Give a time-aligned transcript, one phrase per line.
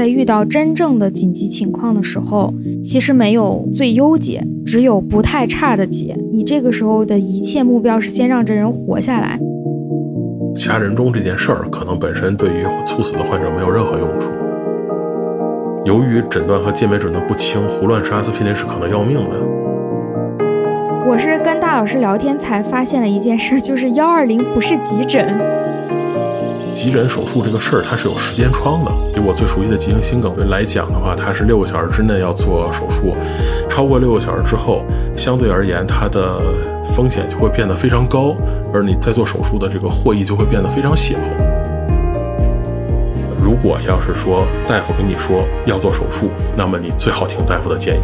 [0.00, 6.16] 在遇到真正的紧急情况的时候，其实没有最优解，只有不太差的解。
[6.32, 9.38] 你这个时候的一切目标是先让这人活下来。
[10.56, 14.30] 掐人中这件事儿，可能本身对于猝死的患者没有任何用处。
[15.84, 19.36] 由于诊断和鉴别诊断不清，胡乱吃阿司匹林是可能要命的。
[21.10, 25.59] 我是跟大老师聊天才发现了一件事，就是幺二零不是急诊。
[26.70, 28.90] 急诊手术这个事儿，它是有时间窗的。
[29.14, 33.14] 以我最熟悉的急性心梗来讲的话，它是六个小时之内要做手术，
[33.68, 34.84] 超过六个小时之后，
[35.16, 36.40] 相对而言它的
[36.84, 38.34] 风险就会变得非常高，
[38.72, 41.16] 而你在做手术的这个获益就会变得非常小。
[43.42, 48.00] 如果要是说大夫跟你说要做手术，那么你最好听大夫的建议。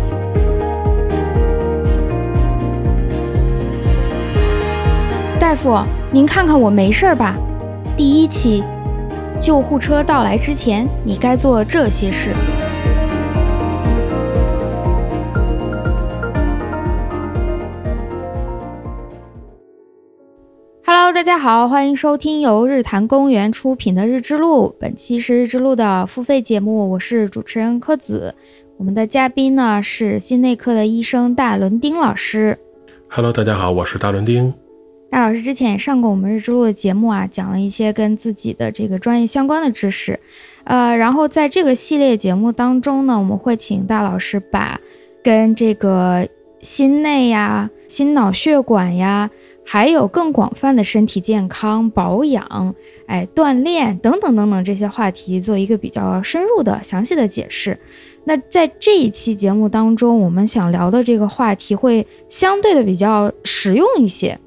[5.39, 7.37] 大夫，您看看我没事吧？
[7.97, 8.63] 第一期，
[9.41, 12.31] 救护车到来之前，你该做这些事。
[20.85, 28.35] Hello，大家好，欢迎收听由日坛公园出品的《日之路》，本期是《日之路》的付费节目，我是主持人柯子。
[28.77, 32.59] 我们的嘉宾呢是心内科的医生大伦丁老师。
[33.09, 34.53] Hello，大家好，我是大伦丁。
[35.17, 40.21] 大老师之前也上过我们日之路的节目啊，讲了一些跟自己的这个专业相关的知识，
[40.65, 44.79] 呃，然后在这个系列节目当中呢，我们会请大老师把
[45.25, 46.29] 跟这个
[46.61, 49.31] 心内呀、心脑血管呀，
[49.65, 52.75] 还有更广泛的身体健康、保养、
[53.07, 57.79] 哎锻炼等等等等这些话题做一个比较深入的、详细的解释。
[58.25, 64.39] 那在这一期节目当中，我们想聊的这个话题会相对的比较实用一些。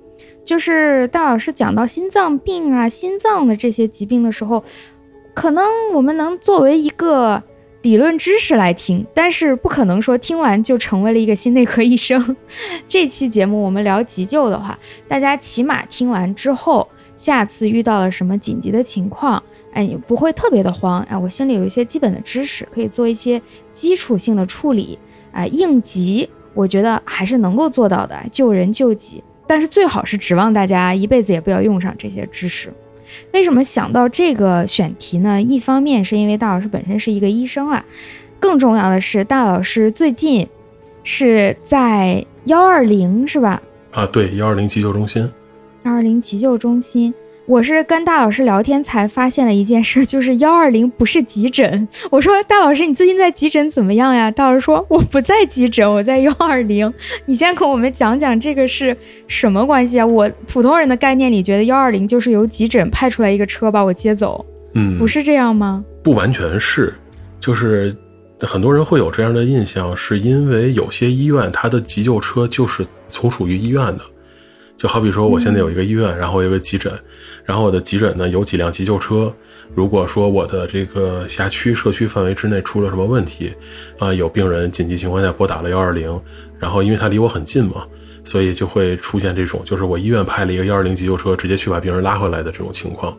[0.50, 4.64] 就是大老师讲到心脏病啊、心脏的这些疾病的时候，
[5.36, 7.44] 可能我们能作为一个
[7.84, 12.36] 理论知识来听，但是不可能说听完就成为了一个心内科医生。
[12.90, 14.76] 这期节目我们聊急救的话，
[15.08, 23.40] 大家起码听完之后，下次遇到了什么紧急的情况，哎，你不会特别的慌，哎，我心里有一些基本的知识，可以做一些
[23.72, 24.98] 基础性的处理，
[25.32, 29.24] 哎，应急，我觉得还是能够做到的，救人救己。
[29.50, 32.72] 但是最好是指望大家一辈子也不要用上这些知识。
[33.34, 35.42] 为什么想到这个选题呢？
[35.42, 37.84] 一方面是因为大老师本身是一个医生啊，
[38.40, 40.48] 更重要的是大老师最近
[41.04, 43.60] 是在幺二零是吧？
[43.90, 45.28] 啊，对，幺二零急救中心。
[45.82, 47.12] 幺二零急救中心。
[47.50, 51.88] 我是跟大老师聊天才发现了一件事，就是幺二零不是急诊。
[52.12, 54.30] 我说大老师，你最近在急诊怎么样呀？
[54.30, 56.94] 大老师说我不在急诊，我在幺二零。
[57.26, 58.96] 你先跟我们讲讲这个是
[59.26, 60.06] 什么关系啊？
[60.06, 64.46] 我普通人的概念里觉得幺二零就是由急诊派出来一个车把我接走，
[64.76, 65.84] 嗯，不是这样吗？
[66.04, 66.94] 不完全是，
[67.40, 67.92] 就是
[68.42, 74.04] 很多人会有这样的印象，是因为有些医院它的急救车就是从属于医院的。
[74.80, 76.90] 就好比说，我现在有一个医院，然后有一个急诊，
[77.44, 79.32] 然后我的急诊呢有几辆急救车。
[79.76, 83.54] 如果说我的这个辖区、社区范围之内出了什么问题，
[83.98, 86.18] 啊，有病人紧急情况下拨打了幺二零，
[86.58, 87.86] 然后因为他离我很近嘛，
[88.24, 93.16] 所以就会出现这种，就是我医院派了一个幺二零急救车，直接去把病人拉回来的这种情况。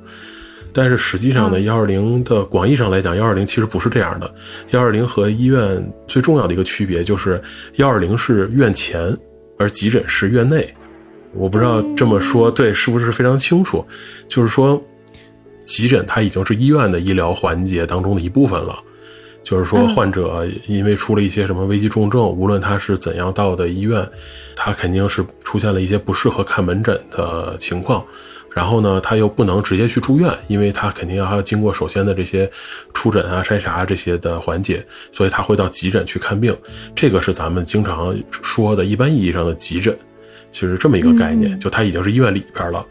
[0.73, 4.33] 但是实际上呢，幺二零的广义上来讲，幺二零其实不是这样的。
[4.71, 7.39] 幺二零和医院最重要的一个区别就是，
[7.75, 9.15] 幺二零是院前，
[9.59, 10.75] 而急诊是院内。
[11.35, 13.85] 我不知道这么说对是不是非常清楚，
[14.29, 14.83] 就是说，
[15.63, 18.79] 急诊它已经是医院的医疗环节当中的一部分了。
[19.43, 24.07] 就是说，患者因为出了一些什么危急重症，无论他是怎样到的医院，
[24.55, 28.05] 他肯定是出现了一些不适合看门诊的情况。
[28.53, 32.51] 然后呢，他又不能直接去住院，因为他肯定要还要经过首先的这些
[32.93, 36.55] 出诊啊、筛查这些的环节，所以他会到急诊去看病。
[36.95, 39.97] 这个是咱们经常说的一般意义上的急诊。
[40.51, 42.85] 就是这么一个概念，就它已经是医院里边了，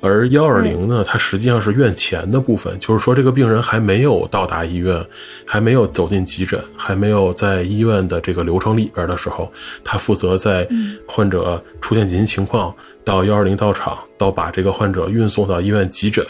[0.00, 5.04] 而幺二零呢，它实际上是院前的部分，就是说这个病人还没有到达医院，
[5.46, 9.50] 还没有走进急诊，还没有在医院的这个流程里边的时候，
[9.84, 10.66] 他负责在
[11.06, 12.74] 患者出现紧急情况
[13.04, 16.24] 到幺二零到场，到把这个患者运送到医院急诊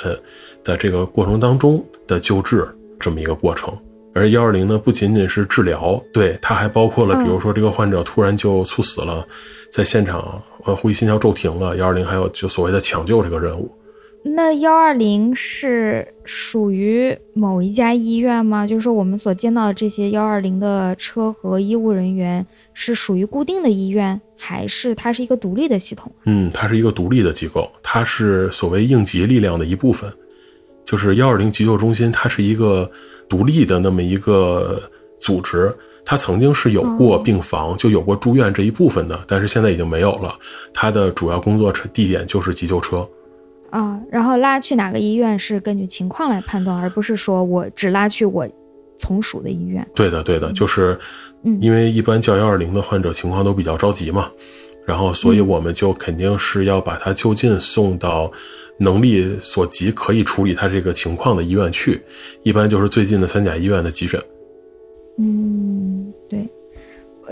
[0.62, 2.69] 的这个过程当中的救治
[3.00, 3.76] 这么一个过程。
[4.14, 9.26] 而幺二零呢，不仅仅是治疗，对它还包括了，比如说这个患者突然就猝死了，
[9.70, 10.43] 在现场。
[10.64, 13.69] 呃，呼吸心跳骤停了，幺二零还有就所谓的抢救这个任务。
[14.25, 18.64] 那幺二零是属于某一家医院吗？
[18.64, 26.12] 就是说我们所见到的这些幺二零的车和医务人员是属于固定的医院，还是它是一个独立的系统？
[26.26, 30.09] 嗯，它是一个独立的机构，它是所谓应急力量的一部分。
[30.84, 32.90] 就是幺二零急救中心，它是一个
[33.29, 34.82] 独立的那么一个
[35.19, 35.75] 组织，
[36.05, 40.34] 它曾经是有过病房，就有过住院这一部分的，但是现在已经没有了。
[40.75, 43.08] 它的主要工作地点就是急救车。
[43.70, 48.46] 啊，然后拉去哪个医院是根据情况来判断，而不是说我只拉去我
[48.99, 49.87] 从属的医院。
[49.94, 50.99] 对的，对的，就是，
[51.58, 54.31] 因为一般叫幺二零的患者情况都比较着急嘛，
[54.87, 58.31] 然后所以我们就肯定是要把他就近送到
[58.78, 62.00] 能力所及可以处理他这个情况的医院去，
[62.42, 64.20] 一般就是最近的三甲医院的急诊。
[65.19, 66.48] 嗯，对。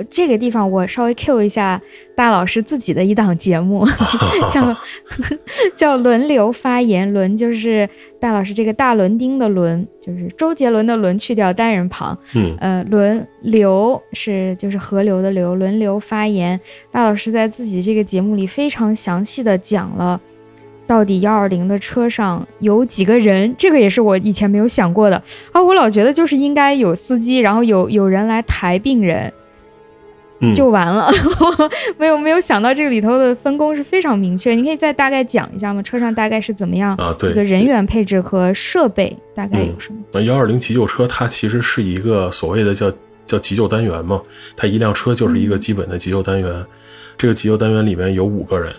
[0.08, 1.78] 这个地方我稍微 Q 一下
[2.14, 3.84] 大老师自己的一档节目，
[4.48, 4.76] 叫
[5.74, 7.12] 叫轮流发言。
[7.12, 7.86] 轮就是
[8.18, 12.16] 大老师这个大轮钉的轮，就是周杰伦的轮去掉单人旁。
[12.34, 15.56] 嗯，呃，轮流是就是河流的流。
[15.56, 16.58] 轮流发言，
[16.92, 20.18] 大老师在自己这个节目里非常详细的讲了，
[20.90, 23.54] 到底幺二零的车上有几个人。
[23.56, 25.22] 这个也是我以前没有想过的
[25.52, 29.32] 啊，我老觉得就是应该有司机，然后有有人来抬病人。
[30.54, 31.08] 就完了，
[31.98, 34.54] 没有没有想到这个里头的分工是非常明确。
[34.54, 35.82] 你可以再大概讲一下吗？
[35.82, 37.14] 车上大概是怎么样啊？
[37.18, 40.00] 对，一个人员配置和设备大概有什么？
[40.12, 42.90] 那幺二零急救车它其实是一个所谓的叫
[43.26, 44.20] 叫急救单元嘛，
[44.56, 46.50] 它一辆车就是一个基本的急救单元。
[47.18, 48.72] 这个急救单元里面有五个人，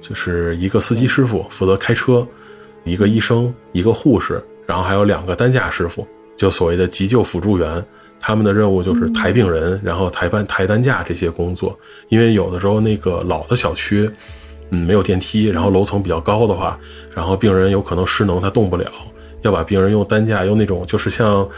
[0.00, 2.26] 就是一个司机师傅负责开车，
[2.84, 6.06] 一个医生，一个护士，然后还有两个担架师傅，
[6.36, 7.84] 就所谓的急救辅助员。
[8.20, 11.78] 他们的任务就是抬病人，然后抬搬抬担架这些工作。
[12.08, 14.10] 因为有的时候那个老的小区，
[14.70, 16.76] 嗯，没有电梯，然后楼层比较高的话，
[17.14, 18.90] 然后病人有可能失能，他动不了，
[19.42, 21.48] 要把病人用担架，用那种就是像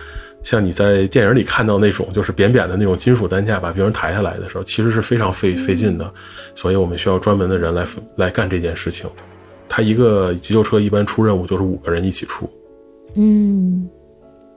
[0.43, 6.13] 像你在电影里看到那种就是扁扁的那种金属担架把病人抬下来的时候，其实是非常费费劲的。
[6.55, 7.85] 所以我们需要专门的人来
[8.17, 9.09] 来干这件事情。
[9.69, 12.49] 他一个急救车一般出任务就是五个人一起出。
[13.15, 13.89] 嗯。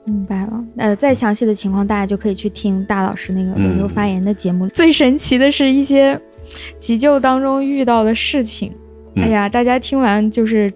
[0.06, 4.68] 明白了，呃，再详细的情况，大家就可以去听大老师那个轮流发言的节目。
[4.68, 6.20] 最神奇的是一些
[6.78, 8.70] 急救当中遇到的事情，
[9.16, 10.70] 哎呀，大家听完就是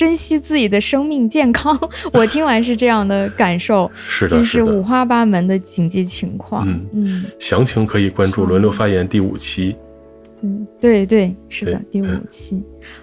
[0.00, 1.78] 珍惜自己的生命健康。
[2.14, 6.66] 我听完是这样的感受， 是的，就是五花八门的紧急情况。
[6.66, 9.76] 嗯嗯，详情可以关注轮流发言第五期。
[10.40, 12.62] 嗯，对对，是的，第五期。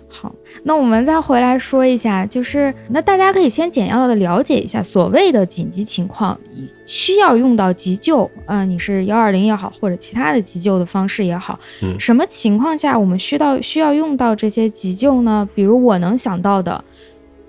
[0.10, 0.34] 好，
[0.64, 6.40] 那我们再回来说一下，就是那大家可以先简要的了解一下所谓的紧急情况，
[6.86, 15.48] 需要用到急救啊，你是幺二零也好，或者其他的急救的方式也好，嗯，什么情况下我们需到需要用到这些急救呢？
[15.54, 16.82] 比如我能想到的，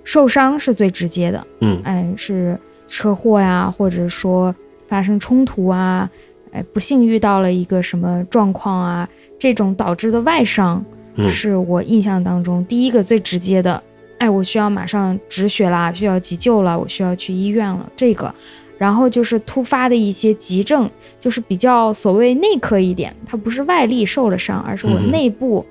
[0.02, 2.58] 受伤是最直接的，嗯，哎，是
[2.88, 4.52] 车祸呀，或者说
[4.88, 6.10] 发生冲突啊，
[6.50, 9.08] 哎，不幸遇到了一个什么状况啊，
[9.38, 10.84] 这种导致的外伤。
[11.26, 13.82] 是我印象当中第一个最直接的，
[14.18, 17.90] 哎，我需要马上止血啦，需要急救了，我需要去医院了。
[17.96, 18.34] 这个，
[18.76, 25.64] 然后就是突发的一些急症，就是比较所谓内科一点，它不是外力受了伤，而是我内部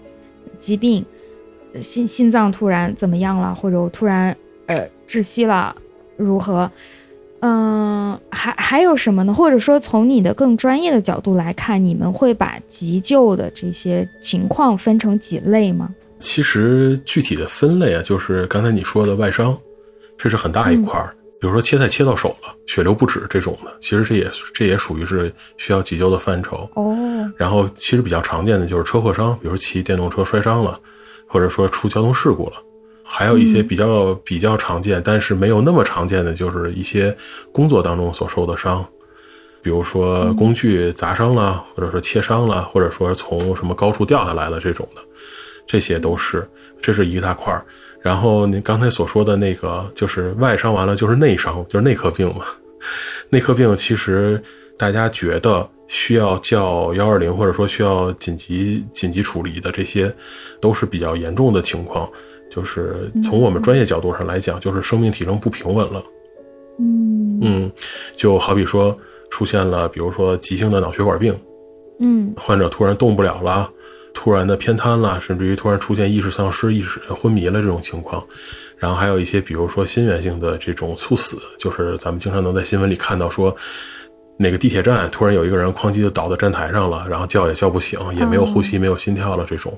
[0.60, 1.06] 疾病，
[1.80, 4.36] 心心脏突然怎么样了，或者我突然
[4.66, 5.76] 呃窒息了，
[6.18, 6.72] 如何？
[7.42, 9.34] 嗯，还还有什么呢？
[9.34, 15.94] 或者说，从你的更专业的角度来看，你们会把急救的这些情况分成几类吗？
[16.20, 19.56] 其实具体的分类啊，就是刚才你说的外伤，
[20.18, 21.14] 这是很大一块儿。
[21.40, 26.68] 比如说切菜切到手了，血流不止这种的，其实这也这也属于是需要急救的范畴。
[26.74, 26.98] 哦。
[27.38, 30.80] 然后其实比较常见的就是车祸伤，比如骑电动车摔伤了，
[31.28, 32.54] 或者说出交通事故了。
[33.08, 37.16] 还有一些比较比较常见，但是没有那么常见的，就是一些
[37.52, 38.86] 工作当中所受的伤，
[39.62, 45.02] 比如说工具砸伤了，或者说切伤了，或者说从什么高处掉下来了这种的，
[45.66, 46.48] 这些都是，
[46.82, 47.66] 这是一大块儿。
[48.02, 52.46] 然后您刚才所说的那个，就是外伤完了就是内伤，就是内科病嘛。
[53.30, 54.42] 内科病其实
[54.78, 60.14] 大家觉得需要叫幺二零，或者说需要紧急紧急处理的，这些
[60.62, 62.10] 都是比较严重的情况。
[62.58, 66.04] 就是从我们专业角度上来讲，就是生命体征不平稳了。
[66.80, 67.72] 嗯嗯，
[68.16, 68.98] 就好比说
[69.30, 71.40] 出现了，比如说急性的脑血管病，
[72.00, 73.70] 嗯，患者突然动不了了，
[74.12, 78.26] 突然的偏瘫了，甚至于突然出现意识丧失、意识昏迷了这种情况。
[78.76, 83.56] 然后还有一些，比如说心源性的这种猝死，就是咱们经常能在新闻里看到说，
[84.38, 89.78] 哪个地铁站突然有一个人哐叽就倒在站台上了，然后叫也叫不醒，也没有呼吸、没有心跳了这种。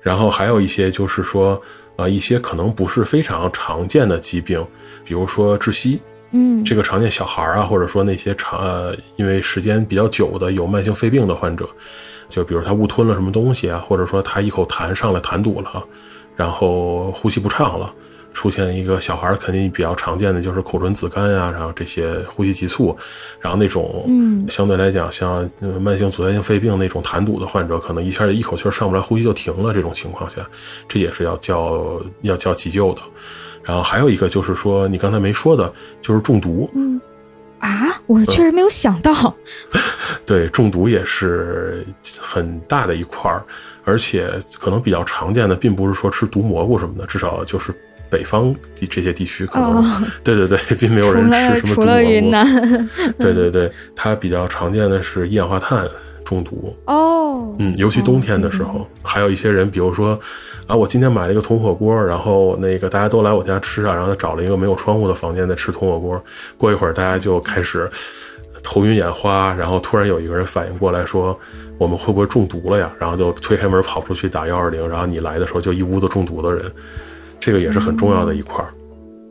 [0.00, 1.60] 然后还有一些就是说，
[1.98, 4.64] 呃，一些可能不是非常常见的疾病，
[5.04, 6.00] 比如说窒息，
[6.30, 11.68] 嗯，这个常见小孩啊，或者说那些长呃，因为时间比较久的有慢性肺病的患者，
[12.28, 15.84] 就比如他误吞了什么东西啊，或者说他一口痰上来痰堵了，
[16.36, 17.92] 然后呼吸不畅了，
[18.38, 22.96] 出现一个小孩儿肯定比较常见的就是口唇紫干呀，然后这些呼吸急促，
[23.40, 29.74] 然后那种嗯相对来讲像呃慢性阻塞性肺病那种痰堵的患者，可能一下一口气儿上不来，呼吸就停了。
[29.74, 30.48] 这种情况下，
[30.86, 33.02] 这也是要叫要叫急救的。
[33.64, 36.70] 然后还有一个就是说，你刚才没说的，就是中毒。
[36.76, 37.00] 嗯
[37.58, 39.34] 啊，我确实没有想到。
[40.24, 41.84] 对，中毒也是
[42.20, 43.44] 很大的一块儿，
[43.84, 44.30] 而且
[44.60, 47.74] 可能比较常见的，并不是说吃毒蘑菇什么的，至少就是
[48.10, 52.30] 北方地这些地区可能，哦对对对，并没有人吃什么毒除了云。
[52.30, 52.44] 南，
[53.18, 55.88] 对对对，它比较常见的是一氧化碳
[56.24, 60.18] 中毒， 哦，嗯，尤其冬天的时候，还有一些人，比如说
[60.66, 66.22] 啊，我今天买了一个铜火锅，然后那个大家都来我家吃啊，然后他找了一个没有窗户的房间在吃铜火锅，
[66.56, 67.90] 过一会儿大家就开始
[68.62, 71.38] 头晕眼花，然后突然有一个人反应过来说，
[71.78, 72.90] 我们会不会中毒了呀？
[72.98, 76.70] 然后就推开门跑出去打幺二零，然后你来的时候就一屋子中毒的人，
[77.40, 78.72] 这个也是很重要的一块儿。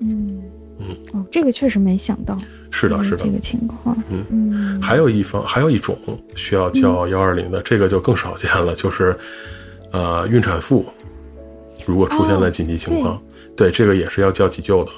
[0.01, 0.41] 嗯。
[0.79, 0.95] 嗯。
[1.13, 2.35] 哦，这个确实没想到，
[2.69, 3.17] 是的，是的。
[3.17, 3.29] 这。
[3.31, 4.25] 个情况，嗯。
[4.29, 4.81] 嗯。
[4.81, 5.97] 还有一方，还有一种
[6.35, 9.17] 需要叫幺二零的，这个就更少见了，就是
[9.91, 10.85] 呃孕产妇，
[11.85, 13.21] 如果出现了紧急情况，
[13.55, 13.71] 对。
[13.71, 14.91] 这个也是要叫急救的，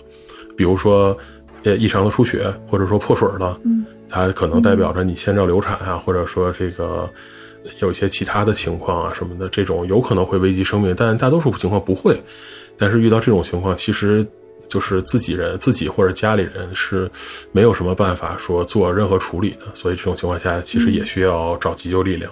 [0.58, 1.18] 比如说
[1.64, 3.86] 呃异常的出血，或者说破水了，嗯。
[4.12, 7.08] 它可能代表着你先兆流产啊，或者说这个
[7.80, 12.20] 有一些其他的情况啊什么的，这种有可能会危及生命，但大多数情况不会。
[12.80, 14.26] 但是遇到这种情况，其实
[14.68, 17.10] 就是自己人、自己或者家里人是
[17.52, 22.32] 没有什么办法说做任何处理的，所以这种情况下，其实也需要找急救力量。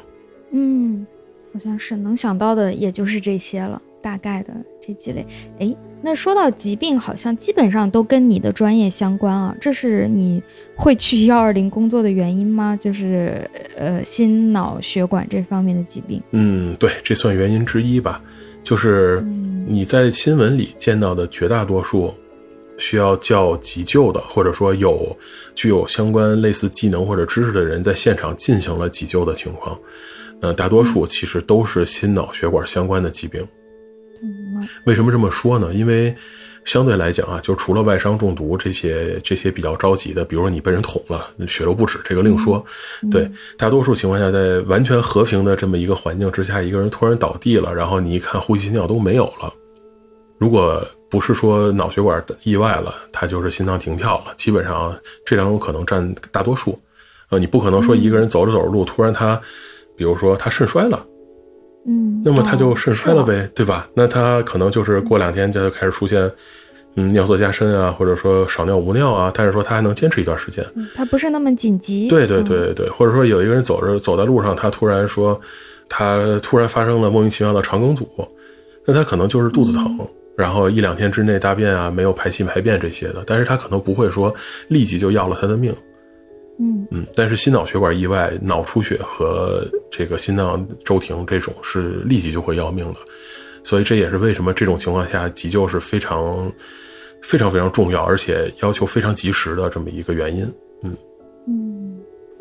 [0.52, 1.06] 嗯，
[1.52, 5.26] 好像是能想到的，也就是这些了，大概的这几类。
[5.60, 10.42] 哎，那说到疾病，好像基本上都跟你的专业相关啊，这是你
[10.76, 12.78] 会去幺二零工作的原因吗？
[12.80, 16.22] 就是呃，心脑血管这方面的疾病。
[16.32, 18.22] 嗯，对，这算原因之一吧。
[18.68, 19.22] 就是
[19.66, 22.14] 你在新闻里见到的绝大多数
[22.78, 25.16] 需要叫急救的，或者说有
[25.56, 29.80] 具有相关类似技能或者知识的人在现场进行了急救的情况，
[30.42, 33.42] 呃，大多数其实都是心脑血管相关的疾病。
[34.22, 35.74] 嗯为什么这么说呢？
[35.74, 36.14] 因为
[36.68, 42.64] 相对来讲啊，就除了外伤中毒这些这些比较着急的，比如说你被人捅了，血流不止，这个另说。
[43.10, 49.52] 对，大多数情况下，在完全和平的这么一个环境之下，一个人突然倒地了，然后你一看呼吸心跳都没有了。
[50.38, 54.94] 如果不是说脑血管意外了，他就是心脏停跳了，基本上
[55.26, 56.78] 这两种可能占大多数。
[57.30, 59.42] 呃，你不可能说一个人走着走着路，突然他，
[59.96, 61.02] 比如说他肾衰了。
[61.88, 63.88] 嗯，那么他就哦肾衰了是呗，对吧？
[63.94, 66.30] 那他可能就是过两天他就开始出现，
[66.96, 70.66] 嗯，尿色加深啊，或者说少尿无尿啊，但是说他还能坚持一段时间。
[70.76, 72.10] 嗯它不是那么紧急。
[72.10, 75.40] 对对对对对，或者说有一个人走着走在路上，他突然说，
[75.88, 78.06] 他突然发生了莫名其妙的肠梗阻，
[78.86, 79.98] 那他可能就是肚子疼，
[80.36, 84.34] 然后一两天之内大便啊没有排气排便这些的，但是他可能不会说
[84.68, 85.74] 立即就要了他的命。
[86.60, 86.88] 嗯。
[86.92, 93.00] 嗯，但是心脑血管意外、脑出血和这个心脏骤停这种是立即就会要命的，
[93.64, 96.52] 所以这也是为什么这种情况下急救是非常、
[97.22, 100.46] 非常非常重要，而且要求非常及时的这么一个原因。
[100.84, 100.98] 嗯。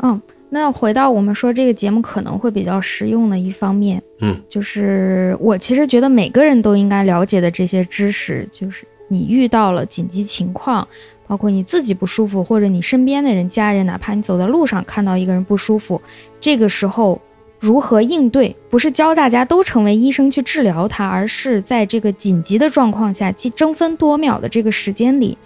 [0.03, 0.21] 嗯，
[0.51, 10.87] 那回到我们说这个节目可能会比较实用的一方面，嗯，就是我其实觉得每个人都应该了解的这些知识，就是你遇到了紧急情况，
[11.27, 16.01] 包括你自己不舒服，或者你身边的人、家人，哪怕你走在路上看到一个人不舒服，
[16.39, 17.21] 这个时候
[17.59, 25.37] 如何应对，不是教大家都成为医生去治疗他，而是在这个紧急的状况下，即争分夺秒的这个时间里，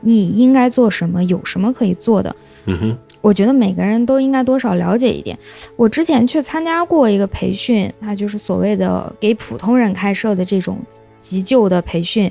[0.00, 2.34] 你应该做什么，有什么可以做的。
[2.66, 5.38] 嗯哼，我觉得每个人都应该多少了解一点。
[5.76, 10.76] 我之前去参加过一个培训，它就是所谓的给普通人开设的这种
[11.20, 12.30] 急救的培训，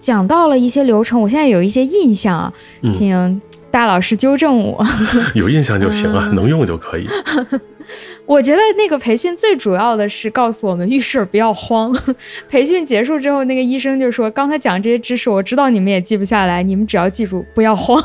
[0.00, 2.52] 讲到了一些流程，我现在有一些印象啊，
[2.82, 3.40] 嗯请
[3.70, 4.84] 大老师纠正我。
[5.34, 7.08] 有印象就行了，嗯能用就可以。
[8.26, 11.94] 我觉得那个培训最主要的是告诉我们遇事儿不要慌。
[12.50, 17.98] 培训结束之后，那个医生就说：“刚才讲这些知识，我知道你们也记不下来，你们只要记住不要慌，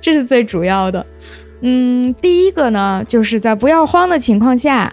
[0.00, 1.04] 这是最主要的。”
[1.62, 4.92] 嗯，第一个呢，就是在不要慌的情况下，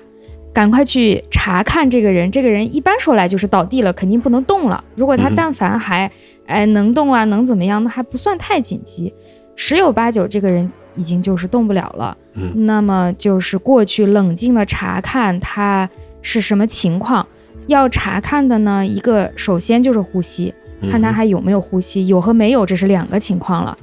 [0.53, 2.29] 赶快去查看这个人。
[2.32, 4.84] 这个人一般说来就是倒地了，肯定不能动了。
[4.96, 6.12] 如果他嗯但凡还
[6.46, 9.13] 哎能动啊，能怎么样，那还不算太紧急。
[9.56, 12.18] 十有八九，这个人已经就是动不了了。
[12.34, 15.89] 嗯那么就是过去冷静的查看他
[16.22, 17.25] 是什么情况。
[17.68, 20.53] 要查看的呢，一个首先就是呼吸，
[20.89, 23.77] 看他嗯还有没有呼吸，有和没有这是两个情况了。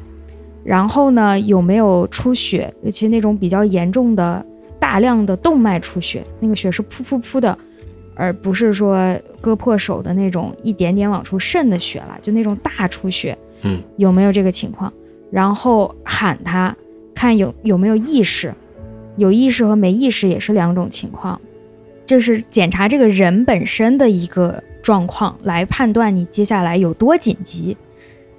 [0.64, 4.44] 然后呢，有没有出血，尤其那种比较严重的、
[4.78, 7.56] 大量的动脉出血，那个血是噗噗噗的，
[8.14, 14.92] 而不是说割破手的那种一点点往出渗的血了，就那种大出血，嗯，有没有这个情况？
[15.30, 16.75] 然后喊他，
[17.14, 18.54] 看有有没有意识，
[19.16, 21.40] 有意识和没意识也是两种情况，
[22.06, 27.76] 这是检查这个人本身的一个状况，来判断你接下来有多紧急，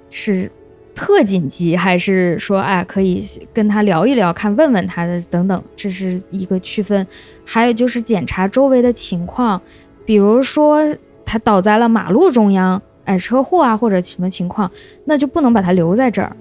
[0.08, 0.50] 是
[0.98, 3.22] 特紧急还是说哎可以
[3.54, 7.06] 跟他聊一聊，看问问他的等等，这是一个区分。
[7.44, 9.62] 还有就是检查周围的情况，
[10.04, 10.82] 比如说
[11.24, 14.68] 他倒在了马路中央，哎车祸啊或者什么情况，
[15.04, 16.36] 那就不能把他留在这儿。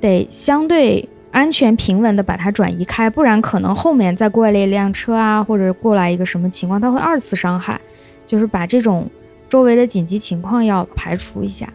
[0.00, 7.78] 得相对安全平稳的把它转移开，不然可能后面再过来一辆车啊，或者过来一个什么情况，它会二次伤害。
[8.26, 9.08] 就是把这种
[9.48, 11.66] 周围的紧急情况要排除一下，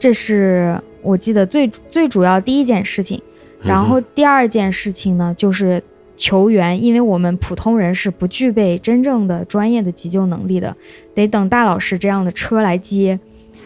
[0.00, 3.22] 这是我记得最最主要第一件事情。
[3.62, 5.82] 然后第二件事情呢，就是
[6.14, 10.76] 求援，因为我们普通人是不具备真正的专业的急救能力的，
[11.14, 13.18] 得等大老师这样的车来接，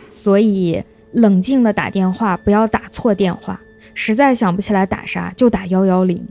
[0.09, 0.83] 所以
[1.13, 3.61] 冷静的打电话，不要打错电话。
[3.93, 6.25] 实在想不起来打啥，就打幺幺零。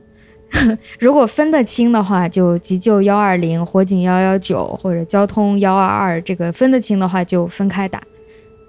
[0.98, 6.20] 如果分得清的话，就急救幺二零、火警幺幺九或者交通幺二二。
[6.22, 8.00] 这个分得清的话，就分开打；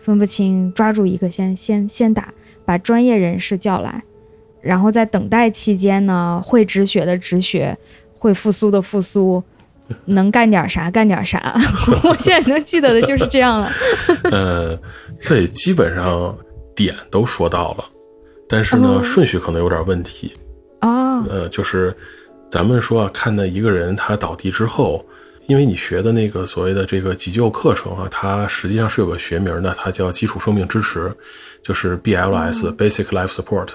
[0.02, 2.34] 分不清，抓住一个先先先打，
[2.66, 4.04] 把专业人士叫来。
[4.62, 7.78] 然后在等待期间呢，会止血的止血，
[8.18, 9.44] 会复苏的复苏，
[10.06, 11.56] 能干点啥干点啥。
[12.04, 13.70] 我现在能记得的就是这样了。
[14.32, 14.80] 呃，
[15.26, 16.38] 对，基本上
[16.76, 17.86] 点都说到了。
[18.48, 20.34] 但是呢，顺序可能有点问题
[20.80, 21.24] 啊。
[21.26, 21.96] 呃，就是
[22.50, 25.04] 咱们说啊，看到一个人他倒地之后，
[25.48, 31.14] 因为你学的那个所谓的这个急救课程啊，它实际上是有个学名的，它叫基础生命支持，
[31.62, 33.70] 就是 BLS（Basic Life Support）。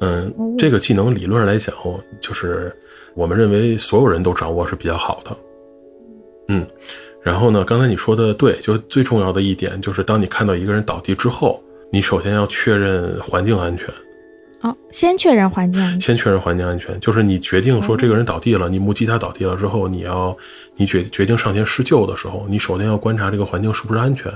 [0.00, 1.74] 嗯，这个技能理论上来讲，
[2.20, 2.74] 就是
[3.14, 5.36] 我们认为所有人都掌握是比较好的。
[6.48, 6.66] 嗯，
[7.22, 11.62] 然后呢，刚才你说的对，就最重要的一点就是，当你看到一个人倒地之后。
[11.94, 13.86] 你首先要确认环境安全，
[14.62, 20.36] 哦，先确认环境安全，先确认环境安全，就是你决定说这个人倒地了，你目击他倒地了之后，你要
[20.76, 24.32] 你决决定上前施救的时候，你首先要观察这个环境是不是安全。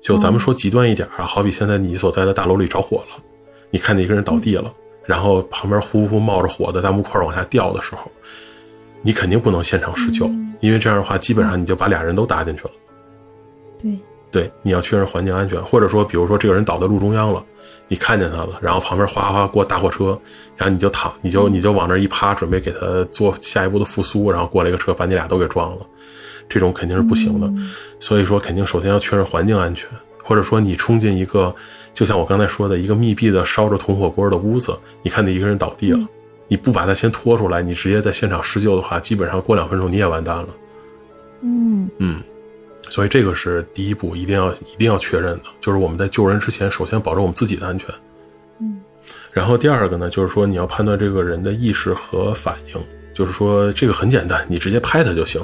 [0.00, 3.22] 就咱们说极端一点啊，好比现在你所在的大楼里着火了，
[3.70, 4.72] 你看见一个人倒地了，
[5.06, 8.10] 然后旁边呼呼冒着火的大木块往下掉的时候，
[9.02, 12.70] 你肯定不能现场施救，因为这样的话，基本上你就把俩人都搭进去了。
[13.78, 13.98] 对。
[14.32, 17.44] 对，你要确认环境安全，或者说，比如说这个人倒在路中央了，
[17.92, 20.18] 你看见他了，然后旁边哗哗过大货车，
[20.56, 25.86] 然后你就躺，你就你就往那一趴，准备给他做下一步的复苏，然后过来一个车把你俩都给撞了，
[26.48, 27.52] 这种肯定是不行的。
[28.00, 29.86] 所以说，肯定首先要确认环境安全，
[30.24, 31.54] 或者说你冲进一个，
[31.92, 36.00] 就像我刚才说的一个密闭的烧着铜火锅的屋子，你看你一个人倒地了，
[36.48, 40.48] 你不把他先拖出来，你直接在现场施救的话，基本上过两分钟你也完蛋了。
[41.42, 42.22] 嗯嗯。
[42.92, 47.88] 所以这个是第一步，一定要一定要确认的，就是我们在救人之前，首先保证我们自己的安全。
[48.60, 48.78] 嗯，
[49.32, 55.40] 然后第二个呢，就是说你要判断这个人的意识和反应，就是说这个很简单，你直接拍他就行。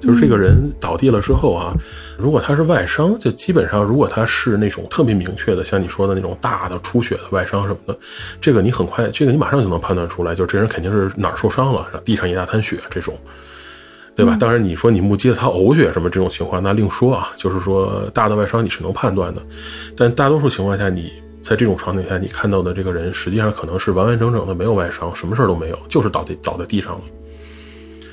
[0.00, 1.72] 就是这个人倒地了之后啊，
[2.18, 7.96] 如果他是外伤，就基本上如果他是那种特别明确的，像你说的那种大的出血的外伤什么的，
[8.40, 13.16] 这个你很快，这个你马上就能判断出来，就这人肯定是哪儿受伤了，地上一大滩血这种。
[14.14, 14.36] 对吧？
[14.38, 17.28] 当然，你说你目击了他呕血什么这种情况，那另说啊。
[17.36, 19.42] 就是说，大的外伤你是能判断的，
[19.96, 27.00] 但大多数情况下，你在这种场景下，你看到的这个人实际上可能是完完整整的没有外伤，什么事儿都没有，就是倒地倒在地上了。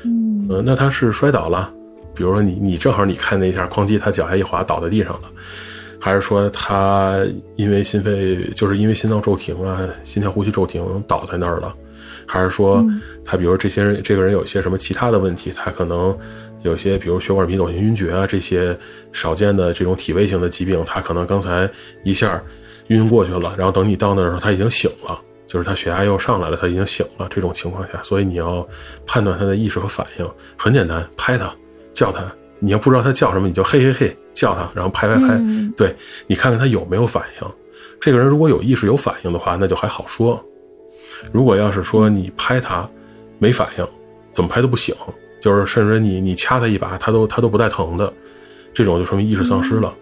[0.06, 1.72] 嗯，那他是摔倒了，
[2.16, 5.24] 比如说你你正好你看那一下，哐叽，他脚下一滑倒在地上了，
[6.00, 7.20] 还是说他
[7.58, 11.76] 因为心肺就是因为心脏骤停啊，心跳呼吸骤停倒在那儿了。
[12.32, 12.86] 还是说，
[13.26, 16.16] 他比如这些人，这个人有些什么其他的问题，他可能
[16.62, 18.78] 有些，比如血管迷走性晕厥啊，这些
[19.12, 21.68] 少见的这种体位性的疾病，他可能刚才
[22.04, 22.40] 一下
[22.90, 27.28] 晕过去了，然后等你到那儿的时候，他已经醒了，就是他血压又上来了，他已经醒了。
[27.32, 28.68] 这种情况下，所以你要
[29.08, 31.52] 判断他的意识和反应，很简单，拍他，
[31.92, 32.24] 叫他。
[32.60, 35.42] 你要不知道他叫什么，你就嘿嘿嘿叫他，然后拍拍拍，
[35.76, 35.96] 对
[36.28, 37.48] 你看看他有没有反应。
[38.02, 40.44] 这个人如果有意识有反应的话，那就还好说。
[41.32, 42.90] 如果要是说你拍他
[43.38, 43.88] 没反应，
[44.32, 44.96] 怎么拍都不醒，
[45.42, 48.12] 就是甚至你你掐他一把，他都他都不带疼的，
[48.74, 49.94] 这种就说明意识丧失了，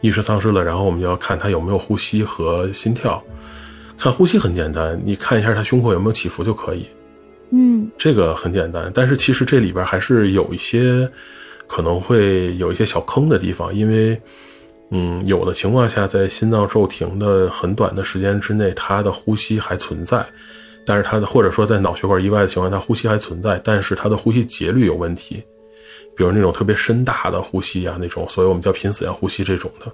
[0.00, 3.22] 意识丧失了，然后我们就要看他有没有呼吸和心跳。
[3.98, 6.86] 看呼吸很简单，你看一下他胸口有没有起伏就可以。
[7.50, 11.10] 嗯，这个很简单，但是其实这里边还是有一些
[11.66, 14.20] 可能会有一些小坑的地方，因为。
[14.90, 20.26] 嗯，有的情况下，在心脏骤停的很短的时间之内，他的呼吸还存在，
[20.84, 25.42] 但是他的或者说在脑血管意外的情况下，他呼吸还存在，但是他的呼吸节律有问题。
[26.16, 29.90] 比如那种特别深大的呼吸啊，那种，所以我们叫濒死样呼吸这种的，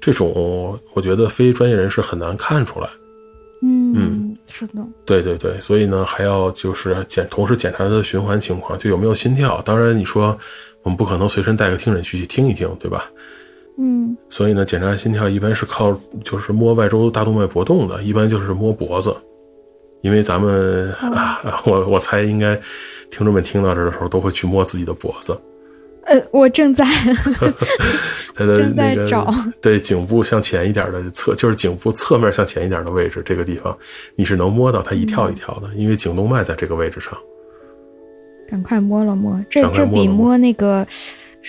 [0.00, 2.88] 这种我觉得非专业人士很难看出来。
[3.62, 9.60] 嗯嗯，是的，对对对，所以呢，还要就是检同时检查他的循环情况，就有没有心跳。
[9.62, 10.36] 当然，你说
[10.82, 13.08] 我们不可能随身带个听诊器去听一听，对吧？
[13.78, 14.16] 嗯。
[14.28, 19.16] 所以呢，检查心跳一般是靠就是摸外周大动脉搏动的，一般就是摸脖子，
[20.02, 22.54] 因为咱们、啊，我我猜应该
[23.10, 25.36] 听众们听到这的时候都会去摸自己的脖子，
[26.04, 26.84] 呃，我正在
[28.36, 29.34] 正在那个找。
[29.60, 33.76] 对颈部向前一点的侧，就是颈部侧面向前一点的位置，这个地方
[34.14, 37.16] 你是能摸到它一跳一跳的，因为颈动脉在这个位置上。
[38.48, 40.86] 赶快摸了摸，这这比摸那个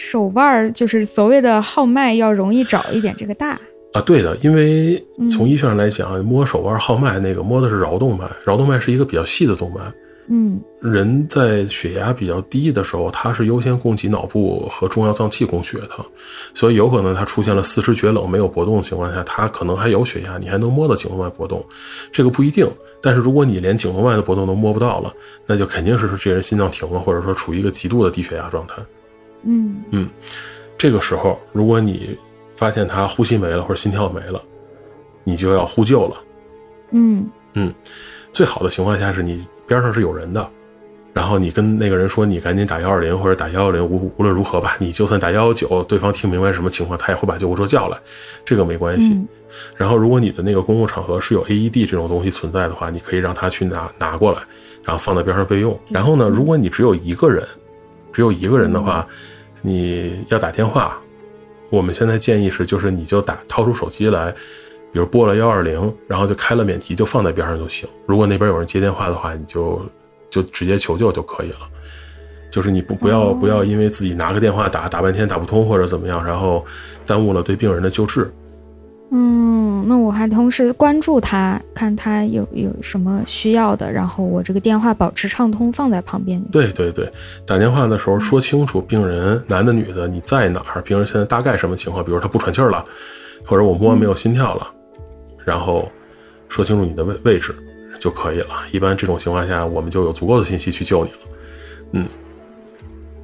[0.02, 3.60] 手腕儿，就是所谓的号脉要容易找一点，这个大。
[3.92, 9.82] 啊，对的，因为嗯从医学上来讲，摸手腕号脉那个摸的是桡动脉，桡动脉是一个比较细的动脉。
[10.32, 16.06] 嗯人在血压比较低的时候，它是优先供给脑部和重要脏器供血的，
[16.54, 21.62] 所以有可能它出现了四肢厥冷、没有搏动的情况下，它可能还有血压，你还能摸到颈动脉搏动，
[22.10, 22.66] 这个不一定。
[23.02, 25.12] 但是如果你连颈动脉的搏动都摸不到了，
[25.46, 28.76] 那就肯定是这人心脏停了，或者说处于一个极度的低血压状态。
[29.44, 30.10] 嗯嗯
[30.78, 32.18] 这个时候，如果你
[32.50, 34.42] 发现他呼吸没了或者心跳没了，
[35.24, 36.18] 你就要呼救了。
[36.92, 37.74] 嗯嗯
[38.32, 40.50] 最好的情况下是你边上是有人的，
[41.14, 47.98] 然后你跟那个人说你赶紧打幺二零或者打幺幺零，无无论如何吧，你就算打幺幺九，对方听明白什么情况，他也会把救护车叫来，
[48.46, 49.14] 这个没关系。
[49.14, 49.28] 嗯
[49.76, 54.40] 然后如果你的那个公共场合是有 AED 这种东西存在的话，你可以让他去拿拿过来，
[54.84, 55.78] 然后放在边上备用。
[55.90, 57.44] 然后呢，如果你只有一个人，
[58.12, 59.08] 只有一个人的话，
[59.62, 61.00] 你要打电话，
[61.70, 64.34] 我们现在建议是就是你就打掏出手机来。
[64.92, 67.88] 比如拨了幺二零，然后就开了免提，就放在边上就行。
[68.08, 69.80] 如果那边有人接电话的话，你就
[70.32, 71.60] 就直接求救就可以了。
[72.50, 76.66] 就是你不不要不要因为自己拿个电话打打半天打不通或者怎么样，然后
[77.06, 78.34] 耽误了对病人的救治。
[79.12, 86.40] 嗯，那我还同时关注他，看他有有什么需要的，然后我这个电话保持畅通，放在旁边。
[86.52, 87.12] 对对对，
[87.46, 92.84] 打电话的时候说清楚病人男的女的你在哪儿，病人现在大概什么情况，比如他不喘气儿了，
[93.48, 94.68] 或者我摸没有心跳了，
[95.44, 95.92] 然后
[96.48, 97.56] 说清楚你的位位置
[98.00, 98.50] 就可以了。
[98.72, 101.12] 一般这种情况下，我们就有足够的信息去救你
[102.04, 102.08] 了。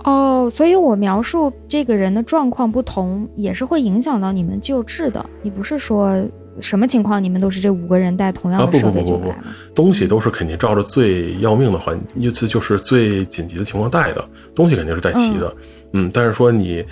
[0.05, 5.25] 哦，所以我描述这个人的状况不同，也是会影响到你们救治的。
[5.41, 6.23] 你不是说
[6.61, 9.43] 什么情况你们都是这五个人带同样的设不不不不备就来了？
[9.73, 15.55] 东西都是肯定照着最要命的环，意思就是最紧急的情况带的东西肯定是带齐的，
[15.93, 16.85] 嗯但是说你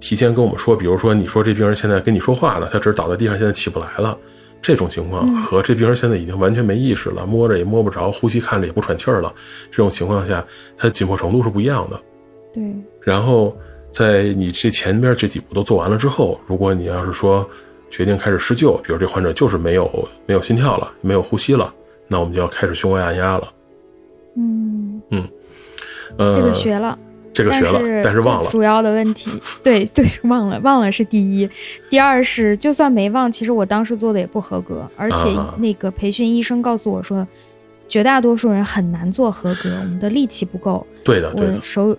[0.00, 4.18] 提前跟我们说，比如说你说这病人现在跟你说话呢，他只是倒在地上，现在起不来了，
[4.60, 9.32] 这种情况和这病人现在已经完全没意识了，摸着也摸不着，呼吸看着也不喘气儿了，
[9.70, 10.44] 这种情况下，
[10.76, 11.98] 他的紧迫程度是不一样的。
[12.56, 12.64] 对，
[13.02, 13.56] 然后
[13.90, 17.48] 在你这前边这几步都做完了之后，如果你要是说
[17.90, 21.72] 决定开始施救，比如这患者就是没有没有心跳了，没有呼吸了，
[22.08, 23.52] 那我们就要开始胸外按压了。
[24.36, 25.28] 嗯嗯，
[26.16, 26.98] 呃，这个学了。
[27.34, 28.48] 这个学了，但但是忘了。
[28.48, 29.30] 主要的问题，
[29.62, 31.46] 对，就是忘了，忘了是第一，
[31.90, 37.28] 第二是就算没忘，其实我当时做的也不合格，而且啊那个培训医生告诉我说，
[37.86, 41.94] 绝大多数人很难做合格，我们的力气不够，对的，对的，我手，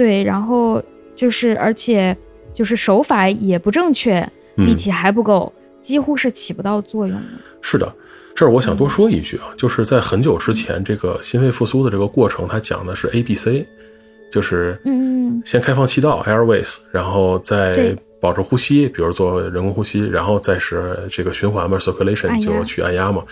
[0.00, 0.82] 对，然后
[1.14, 2.16] 就是而且
[2.54, 4.20] 就是手法也不正确，
[4.54, 7.22] 力嗯，气还不够，几乎是起不到作用的。
[7.60, 7.94] 是的。
[8.34, 13.66] 这儿我想多说一句啊，就是在很久之前，这个心肺复苏的这个过程，它讲的是 A、B、C，
[14.32, 23.22] 就是嗯先开放气道 airways，然后再保持呼吸，比如做人工呼吸，然后再是这个循环嘛按 circulation 就去按压嘛。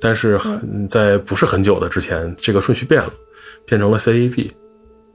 [0.00, 3.12] 但是很在不是很久的之前，这个顺序变了，
[3.66, 4.48] 变成了 CAV，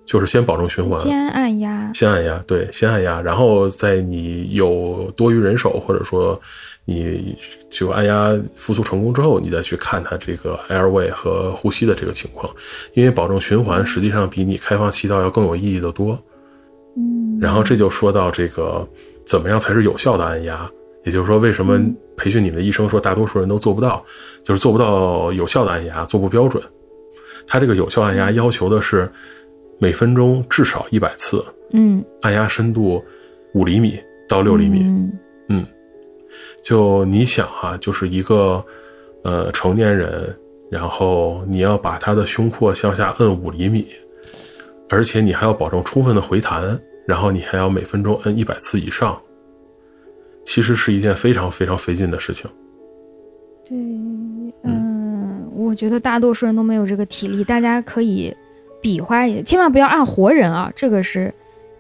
[0.10, 6.42] 就是先保证循环，先按压，先按压，对，先按压，然后在你有多余人手或者说
[6.84, 7.38] 你
[7.70, 12.52] 就按压复苏成功之后，你再去看它这个 airway 和呼吸的这个情况，
[12.96, 16.18] 因为保证循环实际上比你开放气道要更有意义的多。
[16.98, 18.84] 嗯，然后这就说到这个
[19.28, 20.68] 怎么样才是有效的按压，
[21.06, 21.80] 也就是说为什么
[22.18, 24.04] 培训你的医生说大多数人都做不到，
[24.44, 26.64] 就是做不到有效的按压，做不标准。
[27.46, 29.12] 他这个有效按压要求的是
[29.80, 33.04] 每分钟至少一百次，嗯，按压深度
[33.54, 34.84] 五厘米到六厘米。
[35.48, 35.66] 嗯。
[36.62, 38.64] 就你想啊，就是一个
[39.24, 40.38] 呃成年人，
[40.70, 43.88] 然后你要把他的胸廓向下摁五厘米，
[44.90, 49.20] 而且你还要保证充分的回弹，然后你还要每分钟摁一百次以上，
[50.44, 52.48] 其实是一件非常非常费劲的事情。
[53.66, 53.78] 对，
[54.64, 58.36] 嗯，我觉得大多数人都没有这个体力，大家可以
[58.82, 61.34] 比划一下，千万不要按活人啊，这个是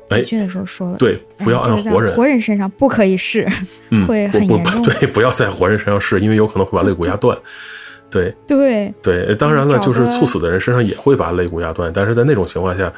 [0.09, 3.47] 培训的时候说了，对，不要按活人，活人身上不可以试，
[3.89, 4.81] 嗯， 会很严重。
[4.83, 7.37] 对，不要在活人身上试，因为有可能会把肋骨压断。
[8.11, 12.91] 对对对，当然了，就是猝死的人身上也会把肋骨压断，但是在那种情况下，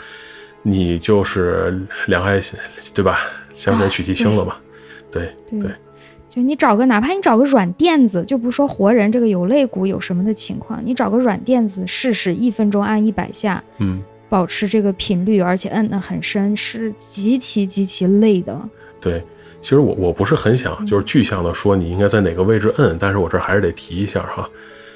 [0.62, 2.40] 你就是两害，
[2.96, 3.20] 对吧？
[3.54, 4.56] 相权取其轻了嘛。
[5.12, 5.70] 对对，
[6.32, 18.58] 就你找个，哪怕你找个软垫子，就不说活人这个有肋骨有什么的情况，你找个软垫子试试，一分钟按一百下，嗯，保持这个频率，而且摁得很深，是极其极其累的。
[19.02, 19.22] 对，
[19.60, 24.50] 其实我我不是很想就是具象的说你应该在哪个位置摁，但是我这还是得提一下哈。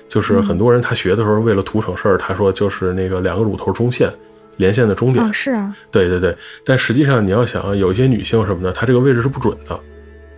[0.08, 4.10] 就是很多人他学的时候，为了图省事儿，他说就是那个两个乳头中线
[4.56, 5.34] 连线的终点。
[5.34, 6.34] 是啊，对对对。
[6.63, 9.78] 但实际上你要想，有一些女性什么的，她这个位置是不准的。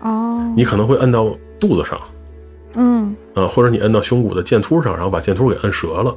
[0.02, 0.54] 哦。
[0.56, 1.28] 你可能会摁到
[1.60, 2.00] 肚子上。
[2.76, 3.16] 嗯。
[3.34, 6.16] 呃，或者你摁到胸骨的剑突上，然后把剑突给摁折了。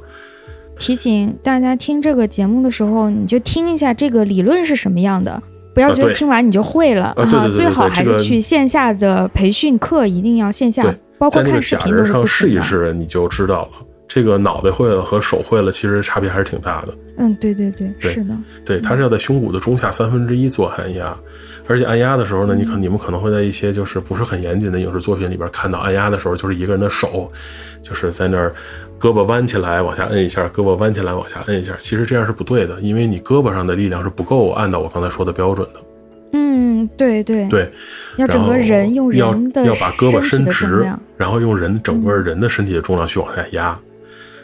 [0.77, 5.41] 提醒大家听这个节目的时候，你就听一下这个理论是什么样的，
[5.75, 7.13] 不要觉得听完你就会了。
[7.15, 7.25] 啊。
[7.53, 10.83] 最好还是去线下的培训课，一定要线下。
[11.29, 13.69] 在那个假人上试一试，你就知道了。
[14.13, 16.93] 这个脑袋会了和手会了，其实差别还是挺大的。
[17.17, 18.35] 嗯，对对对，是的。
[18.65, 21.17] 对，它是要在胸骨的中下三分之一做按压，
[21.65, 27.31] 而且按压的时候呢，你可你们可能会在一些就是不是很严谨的影视作品里边看到，按压的时候就是一个人的手，
[27.81, 28.53] 就是在那儿
[28.99, 31.73] 胳膊弯起来往下摁一下，胳膊弯起来往下摁一下。
[31.79, 35.79] 其实这样是不对的，因为你胳膊上的力量是不够按到我刚才说的标准的。
[36.33, 37.71] 嗯，对对对，
[38.17, 43.79] 要整个人用人的要把胳膊伸直，然后用人整个人的身体的重量去往下压。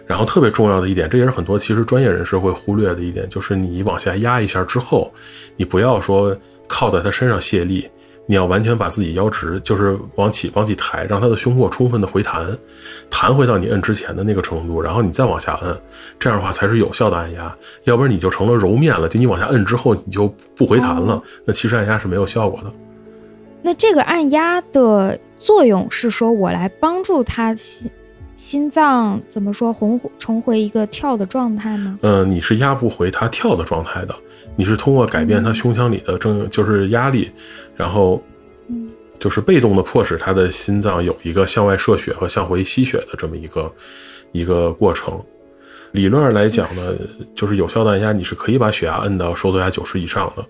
[0.08, 5.14] 然后特别重要的一点，这也是很多其实专业人士会忽略的一点，就是你往下压一下之后，
[5.58, 6.36] 你不要说
[6.68, 7.88] 靠在他身上卸力。
[8.30, 12.46] 你要完全把自己腰直，就是往起往起抬，让他的胸廓充分的回弹，
[13.10, 15.74] 弹回到你摁之前的那个程度，然后你再往下摁，
[16.20, 17.56] 这样的话才是有效的按压。
[17.86, 22.74] 要不然你就成了揉面了，就你往下摁之后你就不回弹了，那其实按压是没有效果的。
[23.62, 27.56] 那这个按压的作用是说我来帮助他
[28.38, 31.98] 心心脏怎么说重重回一个跳的状态吗？
[32.02, 34.16] 嗯，你是压不回他跳的状态的。
[34.56, 37.32] 你是通过改变他胸腔里的正就是压力，
[37.76, 38.22] 然后，
[39.18, 43.74] 就是被动的迫使他的心脏有一个向外射血和向回吸血的这么一个
[44.32, 45.20] 一个过程。
[45.94, 46.94] 理论上来讲呢，
[47.34, 50.46] 就是有效的按压，你是可以把血压摁到收缩压九十以上的。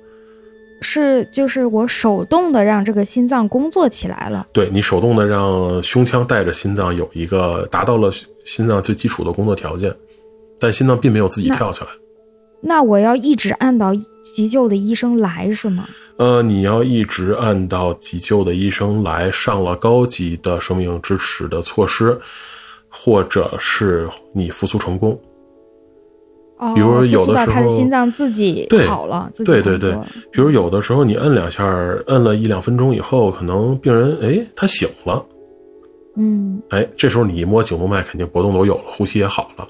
[0.81, 4.45] 是，就是我手动的让这个心脏工作起来了。
[4.53, 8.11] 对你手动的让胸腔带着心脏有一个达到了
[8.43, 9.93] 心脏最基础的工作条件，
[10.59, 11.87] 但心脏并没有自己跳起来。
[12.59, 13.91] 那我要一直按到
[14.23, 15.87] 急救的医生来是吗？
[16.17, 22.19] 呃，你要一直按到急救的医生来，上了高级的生命支持的措施，
[22.89, 25.19] 或者是你复苏成功。
[26.57, 29.95] 哦，比如有的时候他的心脏自己好了，对对对。
[30.31, 31.63] 比如有的时候你摁两下，
[32.07, 35.23] 摁了一两分钟以后，可能病人哎他醒了，
[36.15, 39.67] 嗯，哎这时候你一摸颈动脉，肯定搏动都有了，呼吸也好了，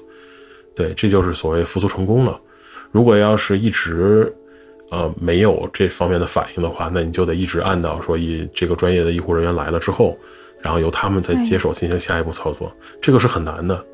[0.74, 2.40] 对，这就是所谓复苏成功了。
[2.90, 4.34] 如果要是一直，
[4.90, 10.16] 呃，没有这方面的反应的话，那你就得一直按到说，一这个专业的医护人员来了之后，
[10.62, 13.84] 然后由他们再接手进行下一步操作，这个是很难的。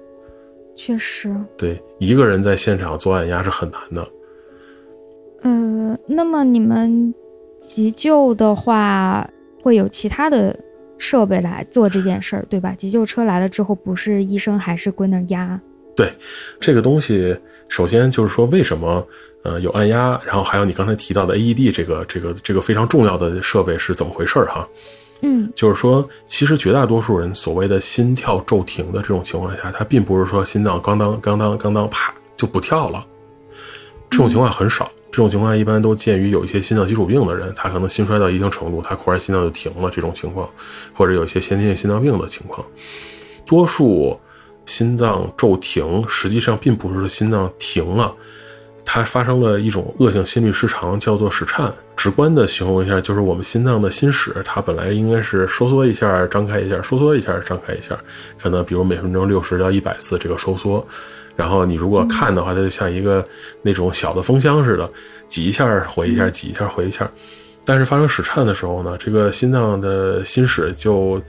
[0.75, 4.09] 确实，对，一个人在现场做按压是很难的。
[5.43, 7.15] 呃，那么你们
[7.61, 9.29] 急救的话，
[9.63, 10.59] 会有其他的
[10.99, 12.75] 设备来做这件事儿，对吧？
[12.77, 15.61] 急救车来了之后，不是医生还是归那儿压？
[15.95, 16.13] 对，
[16.59, 17.37] 这个东西。
[17.69, 19.07] 首先就是说，为什么
[19.43, 24.69] 呃有按压，然后还有你刚才提到的 AED 这个这个这个非常重要的设备是怎么回事儿哈？
[25.25, 33.05] 嗯，就是说，其实绝大多数人所谓的心跳骤停的这种情况下，它并不是说心脏刚当刚当刚当啪就不跳了，
[34.11, 34.91] 这种情况很少。
[35.11, 40.49] 这种情况一般都见于有一些心脏基础病的人，他可能心衰到一定程度，他忽然心脏就停了这种情况，
[40.93, 42.65] 或者有一些先天性心脏病的情况，
[43.47, 44.19] 多数。
[44.67, 48.11] 心脏骤停，实际上并不是心脏停了，
[48.85, 51.73] 它发生了一种恶性心律失常，叫做室颤。
[51.97, 57.99] 直观的形容一下，就是我们心脏的心室，它本来应该是收缩一下、张开一下、收缩一下、张开一下，
[58.41, 60.87] 可能比如每分钟六十到一百次这个收缩。
[61.35, 63.25] 然后你如果看的话，它就像一个
[63.63, 64.89] 那种小的风箱似的，
[65.27, 67.11] 挤一下回一下，挤一下回一下。
[67.65, 71.21] 但是发生室颤的时候呢，这个心脏的心室就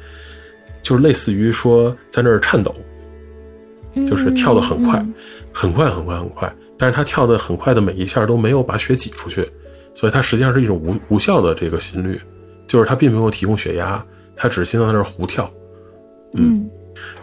[0.81, 2.75] 就类似于说在那儿颤抖。
[4.09, 5.01] 就是跳得很快，
[5.53, 6.53] 很快，很快，很快。
[6.77, 9.47] 但是他跳的很快的每一下都没有把血挤出去，
[9.93, 12.19] 所以它实际上是一种无无效的这个心率，
[12.67, 14.03] 就是它并没有提供血压，
[14.35, 15.49] 它只是心脏在那儿胡跳。
[16.33, 16.69] 嗯，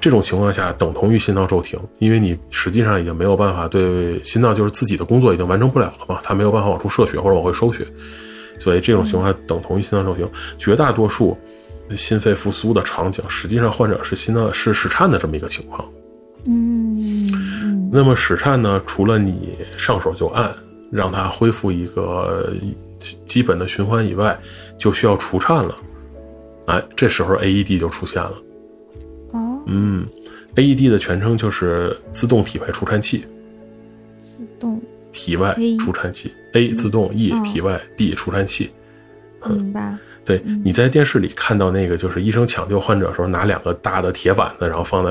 [0.00, 7.86] 这种情况下等同于心脏骤停，因为你实际上已经没有办法对心脏就是自己的工作已经完成不了了嘛，它没有办法往出射血或者往回收血。
[8.58, 10.26] 所以这种情况下等同于心脏骤停。
[10.56, 11.36] 绝大多数
[11.96, 15.86] 心肺复苏的场景，实际上患者是心脏是室颤的这么一个情况。
[16.44, 16.91] 嗯，
[17.94, 20.50] 那么室颤呢，除了你上手就按，
[20.90, 22.50] 让它恢复一个
[23.26, 24.38] 基本的循环以外，
[24.78, 25.76] 就需要除颤了。
[26.68, 28.32] 哎，这时候 AED 就出现了。
[29.32, 30.06] 哦，嗯
[30.54, 33.26] ，AED 的全称就是自动体外除颤器。
[34.20, 34.80] 自动
[35.12, 38.70] 体外除颤器，A 自动，E 哦体外，D 除颤器。
[39.50, 39.94] 明白。
[40.24, 45.10] 对，你在电视里看到那个，就是医生抢救患者的时候，拿两个大的铁板子，然后放在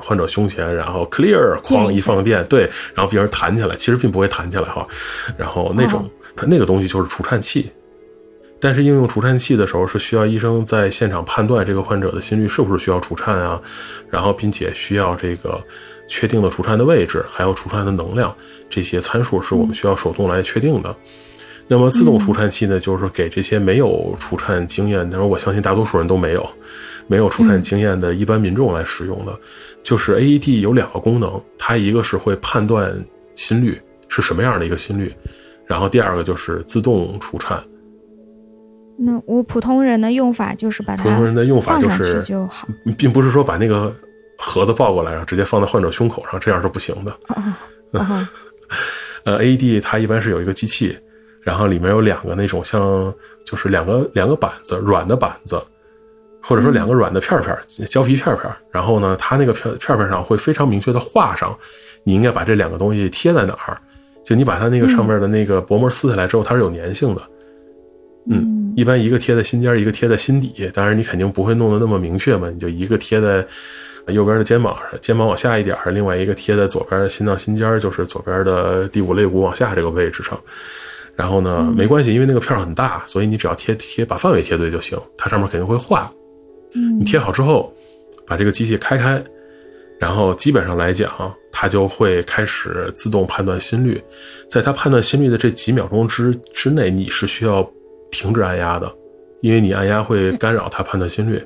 [0.00, 4.86] 患者胸前，然后 clear，哐一一放电，对，然后病人弹起来，其实并不会弹起来哈。
[5.36, 6.08] 然后那种、
[6.46, 7.70] 那个东西就是除颤器，
[8.60, 13.60] 但是应用除颤器的时候，是需要医生在现场判断这个患者的心率是不是需要除颤啊，
[14.08, 15.60] 然后并且需要这个
[16.06, 18.32] 确定的除颤的位置，还有除颤的能量，
[18.70, 20.94] 这些参数是我们需要手动来确定的。
[21.72, 26.46] 那么自动除颤器呢，就是说给这些没有除颤经验，但是我相信大多数人都没有，
[27.06, 29.34] 没有除颤经验的一般民众来使用的。
[29.82, 32.94] 就是 AED 有两个功能，它一个是会判断
[33.34, 35.14] 心率是什么样的一个心率，
[35.64, 37.58] 然后第二个就是自动除颤。
[38.98, 42.68] 那我普通人的用法就是把它普通人的用法就是去就好。
[42.98, 43.90] 并不是说把那个
[44.36, 47.16] 盒子抱过来，然后直接放在患者胸口上，这样是不行的。
[47.92, 48.26] 哦，
[49.24, 50.94] 呃，AED 它一般是有一个机器，
[51.42, 53.12] 然后里面有两个那种像
[53.44, 55.60] 就是两个两个板子，软的板子，
[56.40, 58.56] 或者说两个软的片片儿，胶皮片片儿。
[58.70, 61.56] 然后呢，它那个片片片上会非常明确的画上，
[62.04, 63.76] 你应该把这两个东西贴在哪儿。
[64.24, 67.22] 就你把它那个上面的那个薄膜撕下来之后，它是有粘性的。
[68.30, 70.70] 嗯，一般一个贴在心尖儿，一个贴在心底。
[70.72, 73.44] 当然，你肯定不会弄得那么明确嘛，你就一个贴在
[74.06, 80.38] 右边的肩膀上，肩膀往下一点儿，另外一个贴在左边的心脏心尖儿，就是左边的第五肋骨往下这个位置上。
[81.14, 84.98] 然后呢，没关系，因为那个片儿很大，所以你只要贴贴把范围贴对就行。
[85.16, 86.10] 它上面肯定会画。
[86.74, 87.72] 嗯你贴好之后，
[88.26, 89.22] 把这个机器开开，
[90.00, 91.10] 然后基本上来讲，
[91.52, 94.02] 它就会开始自动判断心率。
[94.48, 97.62] 在它判断心率的这几秒钟之之内，你是需要
[98.10, 98.90] 停止按压的，
[99.42, 101.42] 因为你按压会干扰它判断心率。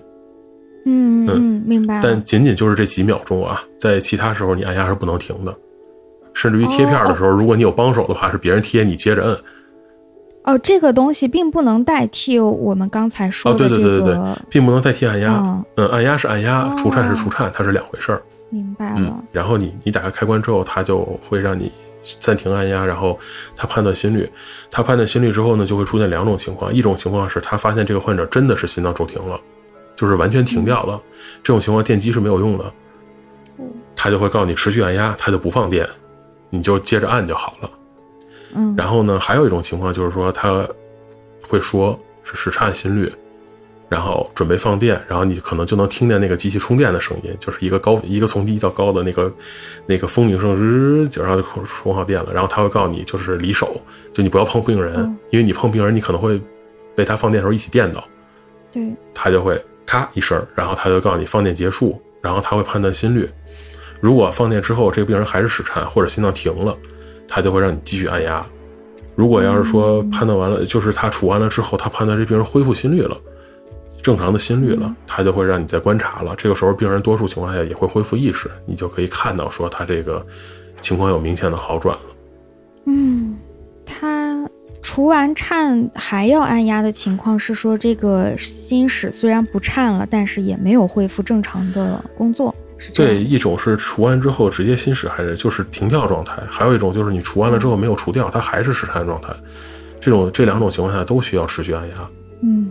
[0.85, 2.00] 嗯嗯，明白。
[2.00, 5.52] 但仅仅就是这几秒钟啊，在其他时候你按压是不能停的，
[6.35, 9.37] 甚至于贴片的时候，如果你有帮手的话，是别人贴你接着摁。
[10.46, 13.76] 哦，这个东西并不能代替我们刚才说哦，的这个。
[13.76, 15.35] 对对对对对，并不能代替按压。
[15.44, 18.22] 嗯嗯，按压是按压，哦除颤是除颤，它是两回事儿。
[18.48, 18.94] 明白了。
[18.96, 21.70] 嗯，然后你你打开开关之后，它就会让你
[22.20, 23.18] 暂停按压，然后
[23.56, 24.30] 它判断心率。
[24.70, 29.38] 它判断心率之后呢，就会出现两种情况，一种情况是他发现这个患者真的是心脏骤停了，
[29.96, 31.00] 就是完全停掉了，
[31.42, 32.64] 这种情况电击是没有用的，
[33.96, 35.85] 他就会告诉你持续按压，它就不放电，
[36.50, 37.70] 你就接着按就好了。
[38.57, 40.66] 嗯，然后呢，还有一种情况就是说，他
[41.47, 43.12] 会说是室颤心率，
[43.88, 49.33] 然后准备放电，然后你可能就能听见那个机器充电的声音，就是一个高一个从低到高的那个
[49.87, 52.33] 那个蜂鸣声，日，就然后就充好电了。
[52.33, 53.81] 然后他会告诉你，就是离手，
[54.12, 56.40] 就你不要碰病人，嗯因为你碰病人，你可能会
[56.95, 58.03] 被他放电的时候一起电到。
[58.73, 58.83] 对，
[59.14, 63.29] 他就会咔一声，然后他就告诉你放电结束，然后他会判断心率。
[64.01, 66.77] 如果放电之后这个病人还是室颤或者心脏停了，
[67.29, 68.45] 他就会让你继续按压。
[69.15, 73.17] 如果要是说判断完了，就是他除完了之后，他判断这病人恢复心率了，
[74.03, 76.35] 正常的心率了，他就会让你再观察了。
[76.37, 80.25] 这个时候病人多数情况下也会恢复意识，你就可以看到说他这个
[80.81, 82.03] 情况有明显的好转了。
[82.85, 83.37] 嗯，
[83.87, 84.49] 他
[84.83, 93.15] 除完颤还要按压的情况是说，这个心室虽然不颤了，但是也没有恢复正常的工作，是这。
[93.15, 99.35] 一种是除完之后直接心室还是就是停掉状态，还有一种就是你除完了之后没有除掉，它还是室颤状态。
[100.01, 101.95] 这种这两种情况下都需要持续按压。
[102.43, 102.71] 嗯，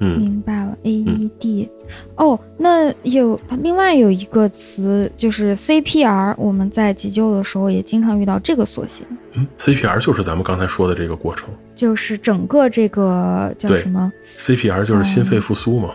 [0.00, 0.76] 嗯，明白了。
[0.82, 1.68] AED，、
[2.16, 15.90] 哦，那有另外有一个词就是 CPR，我们在急救的时候也经常遇到这个缩写，嗯，CPR 就是咱们刚才说的这个过程就是整个这个叫什么，CPR 就是心肺复苏嘛。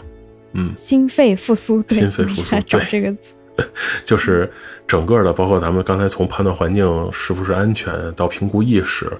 [0.54, 3.34] 嗯，心肺复苏，对，心肺复苏找对这个词。
[4.06, 4.50] 就是
[4.88, 9.12] 整个的，包括咱们刚才从判断环境是不是安全，到评估意识，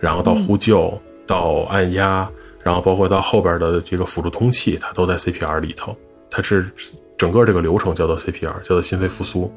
[0.00, 2.28] 然后到呼救，到按压，
[2.62, 5.96] 然后包括到后边的这个辅助通气，它都在 CPR 里头。
[6.30, 6.70] 它是
[7.16, 9.52] 整个这个流程叫做 CPR，叫做心肺复苏。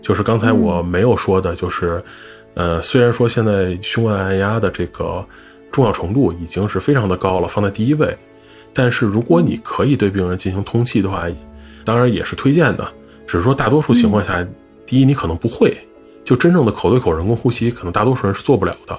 [0.00, 2.02] 就是刚才我没有说的，就是，
[2.54, 5.26] 呃，虽然说现在胸外按压的这个
[5.72, 8.16] 重要程度已经是非常的高了，放在第一位，
[8.72, 11.26] 但是如果你可以对病人进行通气的话，
[11.84, 12.86] 当然也是推荐的。
[13.28, 14.44] 只是说大多数情况下，
[14.86, 15.76] 第一你可能不会，
[16.24, 18.98] 就真正的口对口人工呼吸，可能大多数人是做不了的。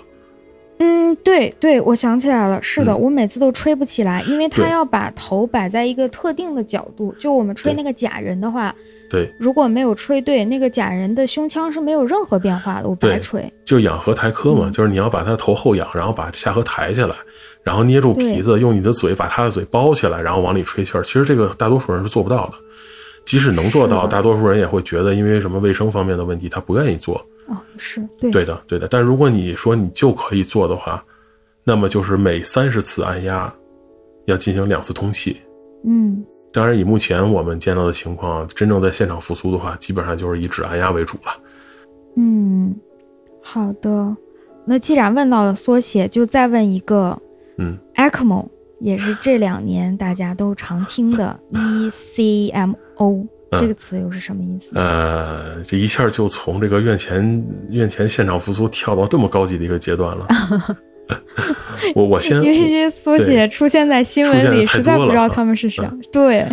[0.81, 7.13] 嗯，对对，我想起来了，是的，嗯我每次都吹不起来，因为他要把头摆在一个特定的角度。
[7.19, 8.73] 就我们吹那个假人的话，
[9.09, 13.53] 对，如果没有吹对，那个假人的胸腔是没有任何变化的，我白对吹。
[13.65, 17.15] 就仰颌抬科嘛，嗯就是你要把他头后仰，然后把下颌抬起来，
[17.61, 21.03] 然后捏住鼻子，用你的嘴把他的嘴包起来，然后往里吹气儿。
[21.03, 22.53] 其实这个大多数人是做不到的，
[23.25, 27.15] 即使能做到，大多数人也会觉得因为什么卫生方面的问题，他不愿意做。
[27.47, 28.87] 哦，是对对的，对的。
[28.87, 31.03] 但如果你说你就可以做的话，
[31.63, 33.51] 那么就是每三十次按压
[34.25, 35.37] 要进行两次通气。
[35.85, 41.31] 嗯当然，以目前我们见到的情况，真正在现场复苏的话，基本上就是以指按压为主了。
[42.17, 42.75] 嗯，
[43.41, 44.15] 好的。
[44.65, 47.19] 那既然问到了缩写，就再问一个
[47.57, 48.47] 嗯，ECMO，
[48.79, 53.27] 也是这两年大家都常听的 ECMO 嗯
[53.59, 54.71] 这个词又是什么意思？
[54.75, 60.27] 呃，这一下就从这个院前院前现场复苏跳到这么高级的一个阶段了。
[61.95, 65.91] 我我先因为这些缩写出现在新闻里，实在不知道他们是啥。
[66.11, 66.45] 对，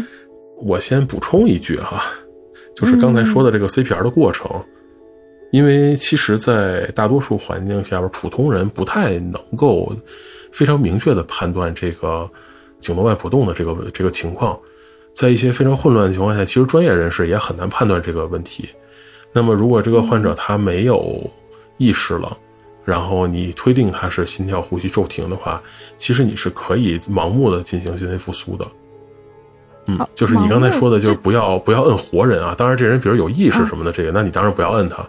[0.62, 2.02] 我先补充一句哈，
[2.74, 4.50] 就是刚才说的这个 CPR 的过程，
[5.50, 9.94] 因为其实，在大多数环境下边，普通人不太能够
[10.50, 12.26] 非常明确的判断这个
[12.80, 14.58] 颈动脉搏动的这个这个情况，
[15.16, 18.68] 在一些非常混乱的情况下，其实专业人士也很难判断这个问题。
[19.32, 21.18] 那么，如果这个患者他没有
[21.78, 22.36] 意识了，
[22.84, 25.62] 然后你推定他是心跳、呼吸骤停的话，
[25.96, 28.66] 其实你是可以盲目的进行心肺复苏的。
[29.86, 32.54] 嗯，就是你刚才说的，就是不要不要摁活人啊。
[32.54, 35.02] 当然，这人比如有意识什么的，这个，那你当然不要摁他。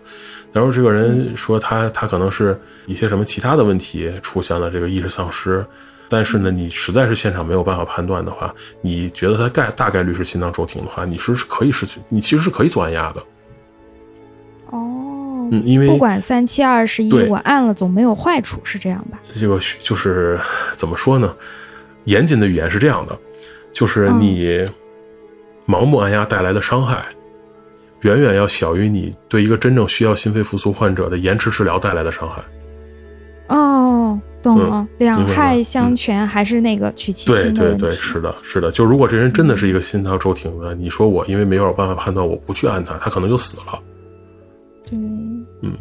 [0.53, 5.65] 然后这个人说他他可能是一些什么其他的问题出现了这个意识丧失，
[6.09, 13.21] 但是呢，你实在是现场没有办法判断的话，你觉得他概大概率是心脏骤停的话，你是可以是，你其实是可以做按压的。
[14.71, 19.19] 哦，嗯，因为不管三七二十一，我按了总没有坏处，是这样吧？
[19.33, 20.39] 这个就是
[20.73, 21.35] 怎么说呢？
[22.05, 23.17] 严谨的语言是这样的，
[23.71, 24.65] 就是你
[25.67, 27.05] 盲目按压带来的伤害，
[28.01, 32.41] 远远要小于你对一个真正需要心肺复苏患者的延迟治疗带来的伤害。
[33.49, 37.89] 哦，懂了，两害相权，还是那个取其对对对，轻的问题。
[37.95, 38.71] 是的，是的。
[38.71, 43.79] 就如果这人真的是一个心脏骤停的，你说我因为没有办法判断，我不去按他，他可能就死了。
[44.85, 44.97] 对，
[45.61, 45.73] 嗯，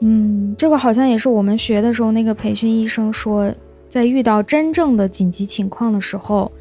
[0.00, 3.52] 嗯，这个好像也是我们学的时候，那个培训医生说，
[3.88, 6.52] 在遇到真正的紧急情况的时候，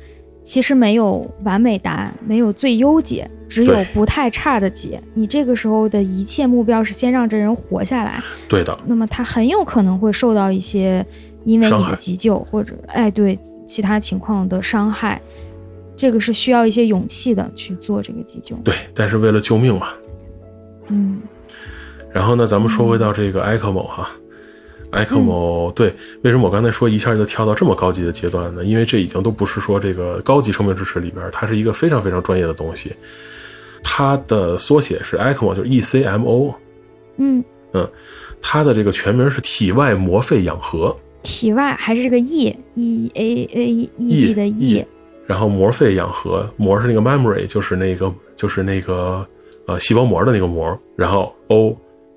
[0.46, 5.02] 其实没有完美答案，没有最优解，只有不太差的解。
[5.16, 11.04] 你这个时候的一切目标是先让这人活下来，对的，那么他很有可能会受到一些
[11.43, 15.20] 因为你的急救或者哎对其他情况的伤害，
[15.96, 18.56] 这个是需要一些勇气的去做这个急救。
[18.64, 18.76] 对。
[18.93, 19.88] 但是为了救命嘛。
[20.89, 21.20] 嗯
[22.14, 24.08] 然后呢，咱们说回到这个 ECMO 哈。
[24.96, 25.93] ECMO 对，
[26.24, 28.64] 为什么我刚才说一下就跳到这么高级的阶段呢？
[28.64, 32.96] 因为这已经都不是说这个高级生命支持里边，它是一个非常非常专业的东西。
[33.84, 36.54] 它的缩写是 ECMO，就是 E ECMO。
[37.18, 37.43] 嗯，
[38.41, 44.86] 它的这个全名是体外膜肺氧合，体外还是这个 E E A A E D 的 E，
[45.26, 49.26] 然后膜肺氧合，膜是那个 memory，就是那个就是那个
[49.66, 51.76] 呃细胞膜的那个膜，然后 O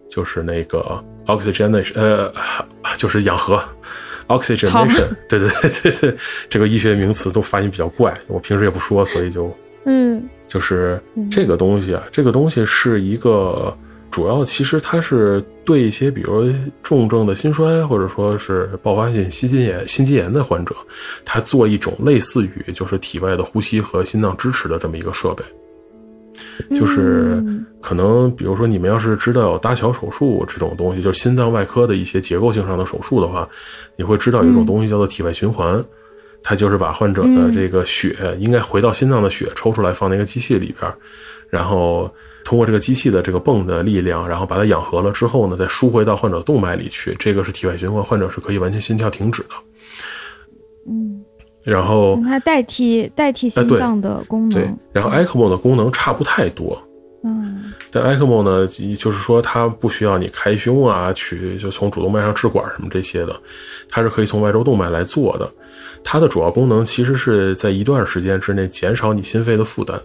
[0.09, 2.33] 就是那个 oxygenation，呃，
[2.97, 3.63] 就是氧合
[4.27, 6.17] ，oxygenation，对对对对对，
[6.51, 10.29] 这个医学名词都发音比较怪，我平时也不说，所以就嗯。
[10.49, 10.99] 就是
[11.31, 13.77] 这个东西啊，这个东西是一个
[14.11, 16.51] 主要，其实它是对一些比如
[16.83, 20.75] 重症的心衰或者说是爆发性心肌炎、心肌炎的患者，
[21.23, 25.45] 他做一种类似于就是体外的呼吸和心脏支持的这么一个设备。
[26.71, 27.65] 就是嗯。
[27.81, 33.49] 可能，比如说你们要是知道有搭桥手术这种东西，就是心脏外科的一些结构性上的手术的话，
[33.95, 35.83] 你会知道有一种东西叫做体外循环，
[36.43, 40.93] 它就是把患者的这个血应该回到心脏的血抽出来放在一个机器里边，
[41.49, 42.13] 然后
[42.45, 49.51] 通过这个机器的这个泵的力量，然后把它氧合了之后呢，再输回到患者动脉里去，这个是体外循环，患者是可以完全心跳停止的。
[50.91, 51.18] 嗯，
[51.65, 56.81] 然后让它代替代替心脏的功能对能。，然后 ECMO 的功能差不太多，
[57.25, 63.35] 嗯但 ECMO 呢，就是说它不需要你开胸啊，取就从主动脉上置管什么这些的，
[63.89, 65.51] 它是可以从外周动脉来做的。
[66.05, 70.01] 它的主要功能其实是在一段时间之内减少你心肺的负担，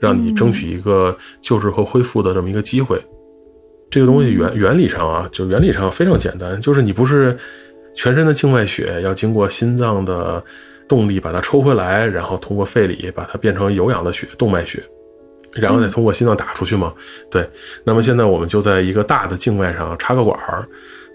[0.00, 3.00] 让你争取一个救治和恢复的这么一个机会。
[3.90, 7.36] 这个东西原原理上啊，就原理上非常简单，就是你不是
[7.92, 10.42] 全身的静脉血要经过心脏的
[10.90, 14.82] 动力把它抽回来，然后通过肺里把它变成有氧的血，动脉血。
[15.52, 16.92] 然后再通过心脏打出去嘛。
[17.30, 17.48] 对，
[17.84, 20.66] 那么现在我们就在一个大的静脉上插个管儿，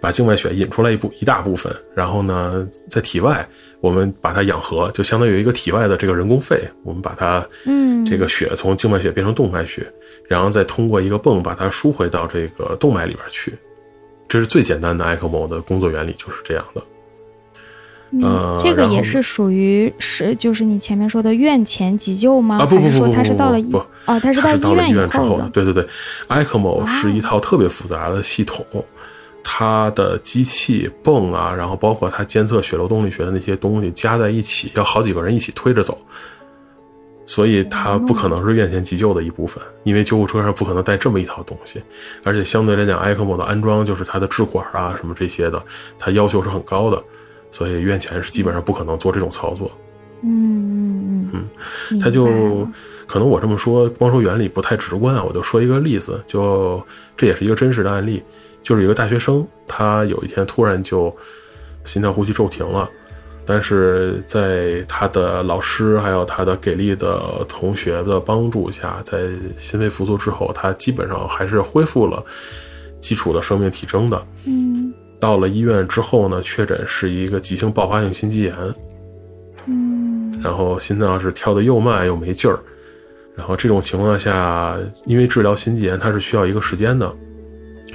[0.02, 3.44] 把把静脉血引出来一部一大部分，然后呢，在体外
[3.82, 9.84] 我们把它养合，就相当于一个体外的这个人工肺，我们把它，嗯，这个血从静脉血变成动脉血，
[10.28, 13.52] 然后再通过一个泵把它输回到这个动脉里边去。
[14.28, 16.84] 这是最简单的 ECMO 的工作原理，就是这样的。
[18.22, 22.58] 呃，这个也是属于是就是你前面说的院前急救吗？
[22.60, 25.50] 啊不不不不它是到了不不哦，它是到了医医院以后的。
[25.52, 25.86] 对对对
[26.30, 28.66] ，ECMO 是一套特别复杂的系统，
[29.44, 35.98] 它的机器泵啊，然后包括它监测血流动力学的那些东西加在一起，要好几个人一起推着走，
[37.26, 41.82] 所以它不可能是院前急救的一部分，因为救护车上不可能带这么一套东西，
[42.24, 45.62] 而且相对来讲，ECMO 的安装就是它的置管啊什么这些的，
[46.00, 47.04] 它要求是很高的，
[47.56, 49.72] 所以院前是基本上不可能做这种操作。
[50.24, 51.50] 嗯嗯嗯，
[51.92, 52.68] 嗯，他就
[53.08, 56.86] 可能我这么说，光说原理不太直观啊，我就说一个例子，就
[57.16, 58.22] 这也是一个真实的案例，
[58.62, 61.16] 就是一个大学生，他有一天突然就
[61.86, 62.90] 心跳呼吸骤停了，
[63.46, 72.22] 但是在他的老师还有他的给力的同学的帮助下，在心肺复苏之后，他基本上还是恢复了
[73.00, 74.28] 基础的生命体征的。
[74.46, 74.94] 嗯
[75.26, 78.54] 到了医院之后呢，确诊是一个急性爆发性心肌炎，
[79.66, 82.60] 嗯然后心脏是跳的又慢又没劲儿，
[83.36, 87.12] 然后这种情况下，因为治疗心肌炎它是需要一个时间的，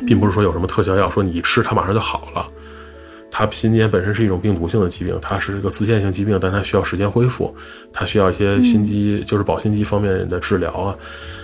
[0.09, 2.45] 并不是说有什么特效药说你一吃它马上就好了。
[3.31, 7.55] 它心肌炎本身是一种病毒性的疾病，它是一个自限性疾病，但它需要时间恢复，
[7.93, 10.95] 它需要一些心肌，就是保心肌方面的治疗啊。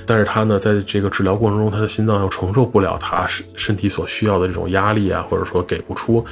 [0.04, 6.24] 但是它呢，在这个治疗过程中，它的心脏又承受不了它身身体所需要的这种压力啊，或者说给不出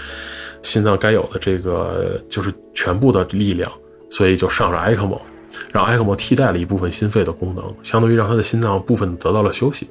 [0.62, 3.70] 心脏该有的这个就是全部的力量，
[4.10, 5.20] 所以就上了 ECMO，
[5.72, 9.88] 让 ECMO 替代了一部分心肺的功能，相当于让他的心脏部分得到了休息。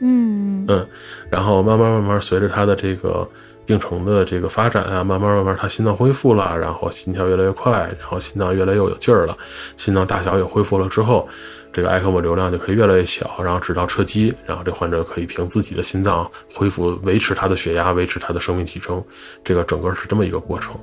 [0.00, 0.86] 嗯嗯，
[1.28, 3.28] 然后慢慢慢慢随着他的这个
[3.68, 9.36] 病程的这个发展啊，慢慢慢慢他心脏恢复了，然后心跳越来越快，然后心脏越来越有劲儿了，
[9.76, 11.28] 心脏大小也恢复了之后，
[11.70, 19.04] 这个 ECMO 流量就可以越来越小，然后直到车机，然后这患者可以凭自己的心脏恢复，维持他的血压，维持他的生命体征，
[19.44, 20.74] 这个整个是这么一个过程。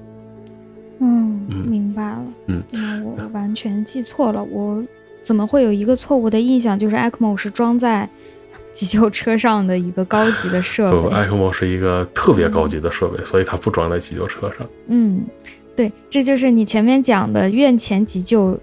[0.99, 2.23] 嗯，明白了。
[2.45, 4.83] 嗯，那我完全记错了，我
[5.23, 8.07] 怎么会有一个错误的印象，就是 ECMO 是装在
[8.76, 14.67] 急救车上的一个高级的设备？，ECMO 是一个特别高级的设备，所以它不装在急救车上。
[14.88, 15.23] 嗯，
[15.76, 18.59] 对，这就是你前面讲的院前急救，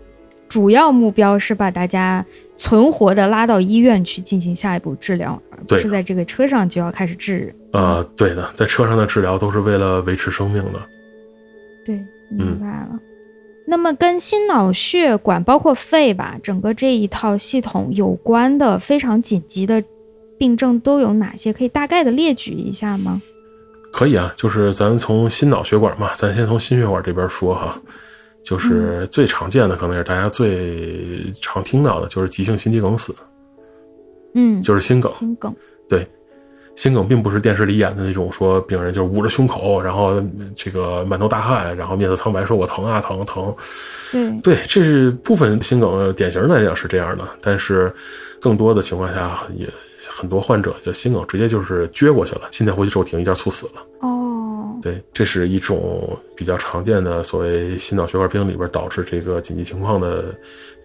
[0.49, 2.25] 主要目标是把大家
[2.59, 7.53] 存活的拉到医院去进行下一步治疗，而不是在这个车上就要开始治。
[7.73, 10.81] 呃，对的，在车上的治疗都是为了维持生命的。
[11.87, 11.99] 对，
[12.31, 13.01] 明白了。
[13.65, 19.83] 那么跟心脑血管包括肺吧，整个这一套系统有关的非常紧急的
[20.43, 21.53] 病症都有哪些？
[21.53, 23.23] 可以大概的列举一下吗？
[23.93, 27.81] 可以啊，就是咱从心脑血管嘛，咱先从心血管这边说哈，
[28.43, 33.15] 就是最常见的，可能也是大家最常听到的，就是急性心肌梗死，
[34.35, 35.15] 嗯，就是心梗。
[35.15, 35.55] 心梗。
[35.89, 36.05] 对，
[36.75, 40.21] 心梗并不是电视里演的那种，说病人就是捂着胸口，然后
[40.57, 43.55] 这个满头大汗，然后面色苍白，说我疼啊疼疼。
[44.11, 47.95] 对，对，这是部分心梗典型来讲是这样的，但是
[48.43, 49.69] 更多的情况下也
[50.11, 53.73] 很多患者就心梗直接就是撅过去了，心电呼吸骤停，一下猝死了。
[54.01, 60.35] 哦，对，这是一种比较常见的所谓心脑血管病里边导致这个紧急情况的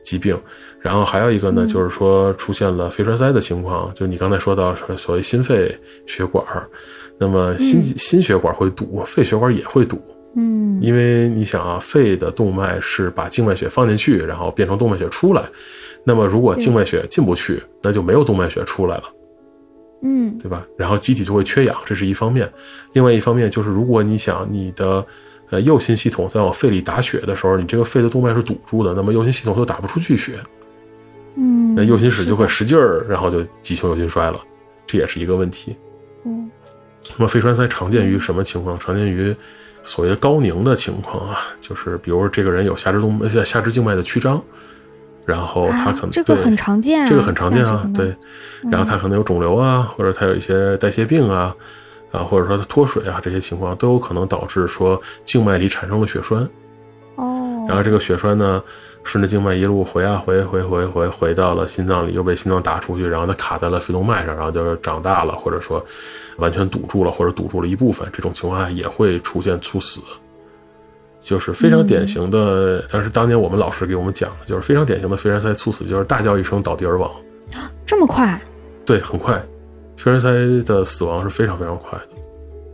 [0.03, 0.39] 疾病。
[0.79, 6.45] 然后还有一个呢，就是说出现了肺栓塞的情况，就是你刚才说到所谓心肺血管，
[7.17, 9.99] 那么心、心血管会堵，肺血管也会堵。
[10.35, 15.43] 嗯，因为你想啊，肺的动脉是把静脉血放进去，然后变成动脉血出来。
[16.07, 19.03] 那么如果静脉血进不去，那就没有动脉血出来了。
[20.03, 20.65] 嗯，对吧？
[20.77, 22.49] 然后机体就会缺氧，这是一方面。
[22.93, 25.05] 另外一方面就是，如果你想你的
[25.49, 30.39] 呃右心系统在往肺里打血的时候，你这个肺的动脉是堵住的，那么右心系统就打不出去血，
[31.35, 34.39] 嗯，那右心室就会使劲儿，然后就急性右心衰了，
[34.85, 35.75] 这也是一个问题。
[36.23, 36.49] 嗯
[37.17, 38.79] 那么肺栓塞常见于什么情况？
[38.79, 39.35] 常见于
[39.83, 44.41] 所谓的高凝的情况啊，就是比如这个人有下肢动脉下肢静脉的曲张，
[45.27, 48.15] 然后他可能、啊、这个很常见啊，这个很常见啊对。
[48.71, 51.53] 然后他可能有肿瘤啊，或者他有一些代谢病啊，
[52.13, 56.47] 啊，或者说他脱水啊，这些情况都有可能导致说静脉里产生了血栓。
[57.17, 58.63] 哦，然后这个血栓呢，
[59.03, 65.85] 顺着静脉一路回啊回回回回回到了心脏里，又被心脏打出去，然后它卡在了肺动脉上，然后就是长大了，或者说
[66.37, 69.99] 完全堵住了，或者堵住了一部分，这种情况下也会出现猝死。
[71.19, 77.11] 就是非常典型的，但是当年我们老师给我们讲的，就是非常典型的肺栓塞猝死，就是大叫一声倒地而亡。
[77.85, 78.39] 这么快？
[78.85, 79.37] 对，很快，
[79.95, 82.07] 肺栓塞的死亡是非常非常快的。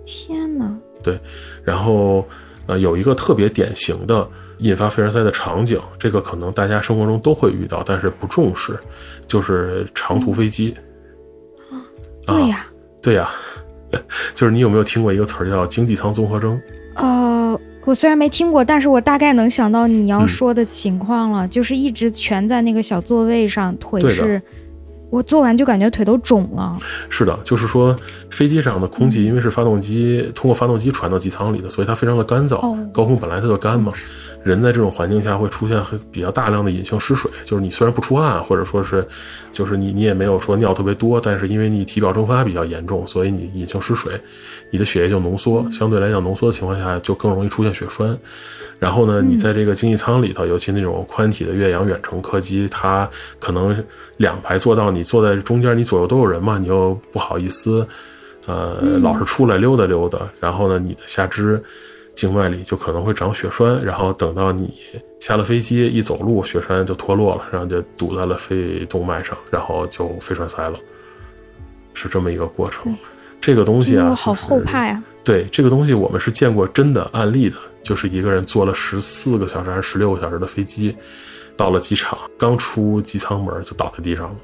[0.03, 0.69] 天哪！
[1.01, 1.19] 对，
[1.63, 2.27] 然后
[2.65, 4.27] 呃，有一个特别典型的
[4.59, 8.77] 引发肺栓塞的场景，这个可能大家生活中都会遇到，但是不重视，
[9.27, 10.75] 就是长途飞机。
[12.25, 12.67] 对呀，
[13.01, 13.29] 对呀，
[14.33, 16.59] 就是你有没有听过一个词儿叫经济舱综合征？
[16.95, 17.03] 呃，
[17.85, 24.41] 我虽然没听过，但是我大概能想到你要说的情况了，就是一直蜷在那个小座位上，腿是。
[25.13, 26.75] 我做完就感觉腿都肿了。
[27.07, 27.95] 是的，就是说
[28.31, 32.75] 飞机上的空气，因为是发动机通过发动机传到机舱里的，所以它非常的干燥。
[32.91, 33.93] 高空本来它就干嘛，
[34.43, 35.79] 人在这种环境下会出现
[36.11, 37.29] 比较大量的隐性失水。
[37.45, 39.07] 就是你虽然不出汗，或者说是，
[39.51, 44.19] 就是你你也没有说尿特别多，但是因为你体表蒸发比较严重，所以你隐性失水，
[44.71, 48.17] 你的血液就浓缩，相对来讲浓缩的情况下就更容易出现血栓。
[48.79, 53.07] 然后呢，你在这个经济舱里头，尤其那种宽体的越洋远程客机，它
[53.39, 53.81] 可能
[54.17, 57.87] 两排坐到你坐在中间，你左右都有人嘛，你又不好意思，
[58.45, 60.19] 呃，老是出来溜达溜达。
[60.39, 61.61] 然后呢，你的下肢
[62.15, 64.73] 静脉里就可能会长血栓，然后等到你
[65.19, 70.77] 下了飞机一走路，血栓就脱落了，然后就堵在了肺动脉上，然后就肺栓塞了，
[71.93, 72.95] 是这么一个过程。
[73.41, 75.03] 这个东西啊，好后怕呀。
[75.23, 80.95] 对这个东西，我们是见过真的案例的，就是一个人坐了十四个小时还是十六个小时的飞机，
[81.57, 84.35] 到了机场，刚出机舱门就倒在地上了。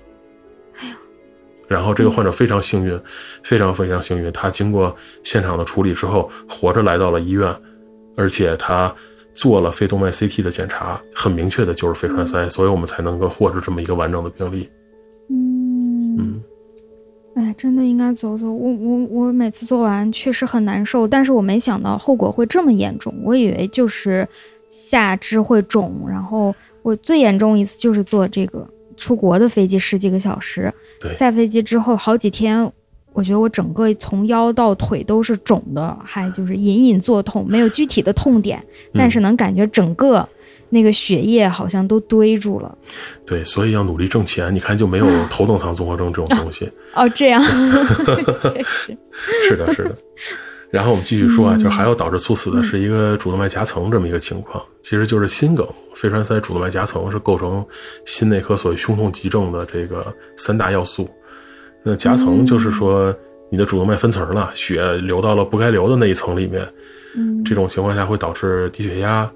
[1.69, 2.99] 然后这个患者非常幸运，
[3.43, 4.93] 非常非常幸运，他经过
[5.23, 7.55] 现场的处理之后，活着来到了医院，
[8.17, 8.93] 而且他
[9.33, 14.69] 做了肺动脉 CT 的检查，很明确的就是肺栓塞，所以我们才能够获知这么一个完整的病例。
[15.29, 16.43] 嗯嗯。
[17.35, 18.47] 哎，真的应该走走。
[18.51, 23.13] 我我我每次做完确实很难受，但是我没想到后果会这么严重。
[23.23, 24.27] 我以为就是
[24.69, 28.67] 下肢会肿，然后我最严重一次就是做这个
[28.99, 30.71] 出国的飞机十几个小时，
[31.13, 32.71] 下飞机之后好几天，
[33.13, 40.27] 我觉得我整个从腰到腿都是肿的，还就是隐隐作痛，没有具体的痛点，但是能感觉整个。
[40.71, 42.77] 那个血液好像都堆住了，
[43.25, 44.53] 对，所以要努力挣钱。
[44.53, 46.71] 你看，就没有头等舱综合征这种东西。
[46.93, 47.41] 哦，这样，
[49.47, 49.95] 是的，是的。
[50.71, 57.65] 然后我们继续说啊，就是还要导致猝死的是一个主动脉夹层这么一个情况，其实就是心梗、肺栓塞、主动脉夹层是构成
[58.05, 60.05] 心内科所谓胸痛急症的这个
[60.35, 61.09] 三大要素。
[61.83, 63.15] 那夹层就是说
[63.49, 66.67] 你的主动脉分层了，血流到了不该流的那一层里面，
[67.15, 69.31] 嗯，这种情况下会导致低血压。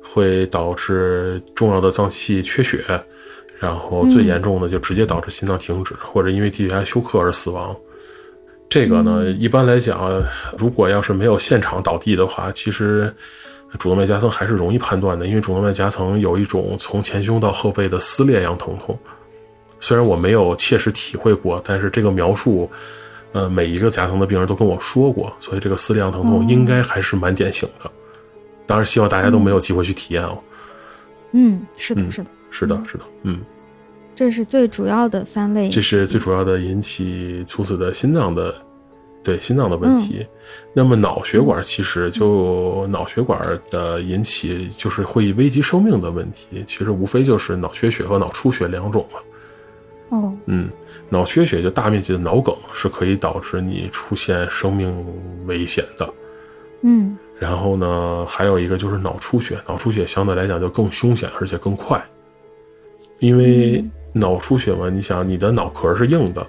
[0.00, 2.82] 会导致重要的脏器缺血，
[3.58, 7.76] 然后最严重的就直接导致心脏停止，或者因为低血压休克而死亡。
[8.68, 10.22] 这个呢，一般来讲，
[10.58, 13.12] 如果要是没有现场倒地的话，其实
[13.78, 18.98] 主动脉夹层还是容易判断的，因为主动脉夹层有一种从前胸到后背的撕裂样疼痛。
[19.80, 22.70] 虽然我没有切实体会过，但是这个描述，
[23.32, 27.90] 呃，每一个夹层的病人都跟我说过，所以这个撕裂样疼痛应该还是蛮典型的。
[28.66, 30.38] 当然，希望大家都没有机会去体验哦。
[31.32, 33.40] 嗯，是的，是的，是的，是的，嗯，
[34.18, 35.68] 这是最主要的三类。
[35.68, 38.52] 这是最主要的引起猝死的心脏的，
[39.22, 40.26] 对心脏的问题。
[40.72, 43.40] 那么脑血管其实就脑血管
[43.70, 46.64] 的引起，就是会危及生命的问题。
[46.66, 49.20] 其实无非就是脑缺血和脑出血两种嘛。
[50.08, 50.68] 哦，嗯，
[51.08, 54.92] 脑缺血就大面积的脑梗是可以导致你出现生命
[55.46, 56.14] 危险的。
[56.82, 57.16] 嗯。
[57.38, 62.04] 然后呢，还有一个就是脑出血，脑出血相对来讲就更凶险，而且更快。
[63.20, 63.84] 因为
[64.18, 66.46] 脑出血嘛，你想你的脑壳是硬的，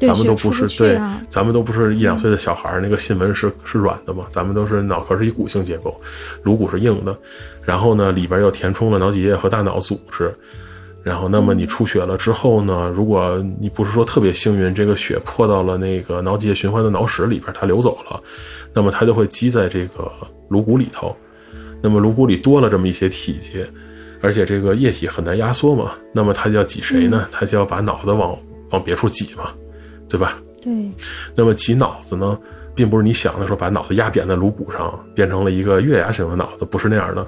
[0.00, 5.96] 咱们都不是对，咱们都不是一两岁的小孩那个心门是是软的嘛，咱们都是脑壳是一骨性结构，
[6.42, 7.16] 颅骨是硬的。
[7.64, 10.34] 然后呢，里边又填充了脑脊液和大脑组织。
[11.04, 18.22] 然后，那么你出血了之后呢，如果你不是说特别幸运，这个血破到了那个脑脊液循环的脑室里边，它流走了。
[18.72, 20.08] 那么它就会积在这个
[20.48, 21.16] 颅骨里头，
[21.82, 23.66] 那么颅骨里多了这么一些体积，
[24.22, 27.28] 而且这个液体很难压缩嘛，那么它就要挤谁呢？
[27.32, 28.38] 它就要把脑子往
[28.70, 29.52] 往别处挤嘛，
[30.08, 30.38] 对吧？
[30.62, 30.72] 对。
[31.34, 32.38] 那么挤脑子呢，
[32.74, 37.26] 并不是你想的说把脑子压扁在颅骨上，变成了一个月牙形的脑子，不是那样的。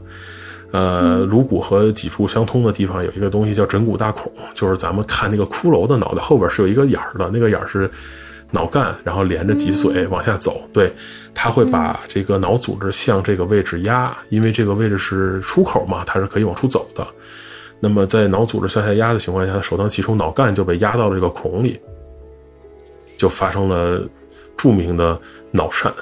[0.71, 7.91] 呃，颅骨和脊柱相通的地方有一个东西叫枕骨大孔，就是咱们看那个骷髅的脑袋后边是有一个眼儿的，那个眼儿是。
[8.51, 10.95] 脑干，然后连着脊髓往下走，对，
[11.35, 17.07] 它会把这个脑组织向这个位置压，因为这个位置是出口嘛，它是可以往出走的。
[17.80, 21.78] 那么在脑组织向下压的情况下，首当其冲，脑干就被压到了这个孔里，
[23.18, 24.01] 就发生了
[24.57, 25.20] 著名的
[25.51, 25.93] 脑疝。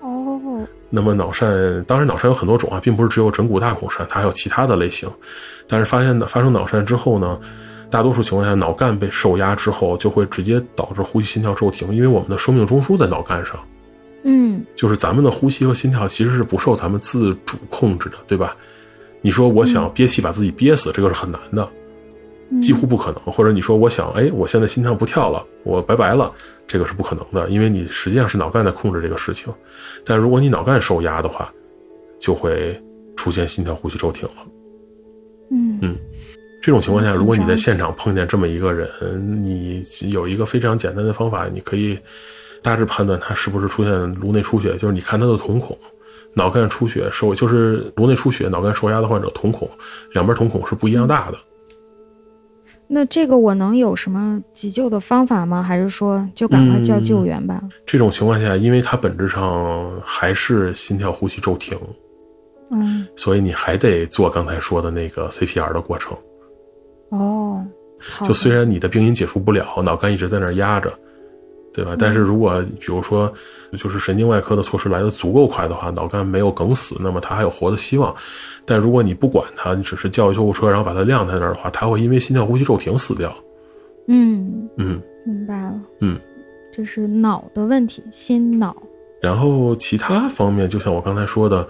[0.00, 5.08] 哦，那么脑疝，当然脑疝有很多种啊，并不是只有枕骨大孔疝，它还有其他的类型。
[5.68, 7.38] 但是发现的发生脑疝之后呢？
[7.88, 13.56] 大多数情况下，脑干被受压之后，就会直接导致呼吸、心跳骤停，因为我们的生命中枢在脑干上。
[14.28, 18.56] 嗯就是咱们的呼吸和心跳其实是不受咱们自主控制的，对吧？
[19.22, 21.68] 你说我想憋气把自己憋死，这个是很难的，
[22.60, 23.20] 几乎不可能。
[23.32, 26.32] 或者你说我想，哎，我现在心跳不跳了，我拜拜了，
[26.66, 29.52] 这个是不可能的，因为你实际上是脑干在控制这个事情。
[30.04, 31.52] 但如果你脑干受压的话，
[32.18, 32.80] 就会
[33.16, 34.34] 出现心跳呼吸骤停了。
[35.50, 35.96] 嗯嗯
[36.62, 41.96] 这种情况下，如果你在现场碰见这么一个人，你有一个非常简单的方法，你可以
[42.66, 45.78] 大致判断他是不是出现颅内出血，就是你看他的瞳孔，
[46.34, 49.70] 脑干出血受就是颅内出血、脑干受压的患者瞳孔
[50.14, 51.38] 两边瞳孔是不一样大的。
[52.88, 55.62] 那这个我能有什么急救的方法吗？
[55.62, 57.62] 还是说就赶快叫救援吧？
[57.86, 61.78] 这种情况下，因为它本质上还是心跳呼吸骤停，
[62.72, 66.18] 嗯，所以你还得做刚才说的那个 CPR 的过程。
[67.10, 67.64] 哦，
[68.24, 70.92] 就虽然你的病因解除不了，脑干一直在那儿压着，
[71.76, 71.94] 对吧？
[71.98, 73.30] 但是如果比如说，
[73.72, 78.14] 就是神经外科的措施来的足够快的话，脑干没有梗死，那么他还有活的希望。
[78.64, 83.30] 但如果你不管他，你只是叫救护车，然后把它晾在那儿的话，他会因为心跳呼吸骤停死掉。
[84.08, 85.78] 嗯，嗯，明白了。
[86.00, 86.18] 嗯，
[86.72, 88.74] 这是脑的问题，心脑。
[89.20, 91.66] 然后其他方面，就像我刚才说的，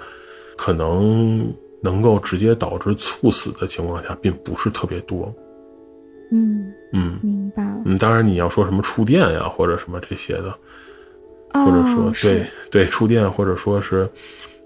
[0.57, 1.53] 可能
[1.83, 5.35] 能够直接导致猝死的情况下，并不是特别多。
[6.31, 7.82] 嗯，嗯明白了。
[7.84, 10.55] 嗯，当然你要说什么触电呀，或者什么这些的，
[11.53, 14.09] 或者说、对对触电，或者说是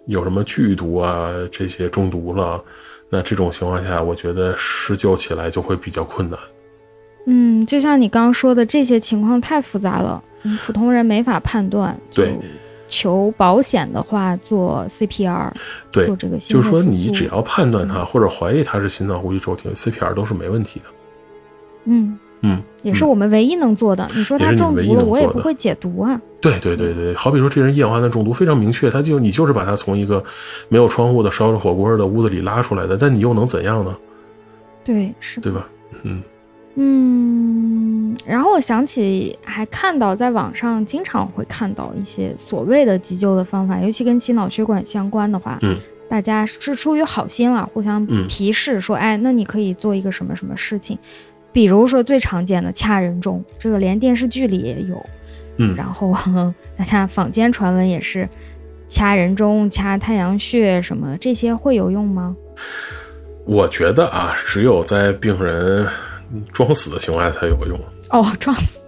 [0.07, 2.63] 有什么剧毒啊这些中毒了，
[3.09, 6.39] 那这种情况下，我觉得施救起来就会比较困难。
[7.27, 11.99] 嗯，就像你刚刚说的，这些情况太复杂了，嗯普通人没法判断。
[12.13, 12.35] 对
[12.89, 15.53] 求保险的话，做 CPR，
[15.93, 20.87] 对做这个心就是说，你只要判断它或者怀疑它是心脏呼吸骤停，CPR 都是没问题的。
[21.85, 24.07] 嗯，嗯，也是我们唯一能做的。
[24.15, 26.21] 你说他中毒了，我也不会解毒啊。
[26.41, 30.23] 对对对对，好比说这人一氧化碳中毒非常明确，他就你就是把他从一个
[30.69, 33.97] 没有窗户的烧着火锅的屋子里拉出来的，但你又能怎样呢？
[34.83, 35.41] 对，是。
[35.41, 35.69] 对吧？
[36.03, 36.23] 嗯
[36.77, 45.77] 嗯，然后我想起还看到在网上经常会看到一些所谓的急救的方法，尤其跟心脑血管相关的话，嗯，
[46.09, 50.97] 大家是出于好心了，互相嗯提示说，哎，那你可以做一个什么什么事情，
[51.53, 55.07] 比如说最常见的掐人中，这个连电视剧里也有，
[55.57, 56.13] 嗯然后
[56.77, 58.29] 大家坊间传闻也是
[58.89, 62.37] 掐人中、掐太阳穴什么这些会有用吗？
[63.47, 65.87] 我觉得啊，只有在病人
[66.53, 67.79] 装死的情况下才有用。
[68.11, 68.81] 哦，装死，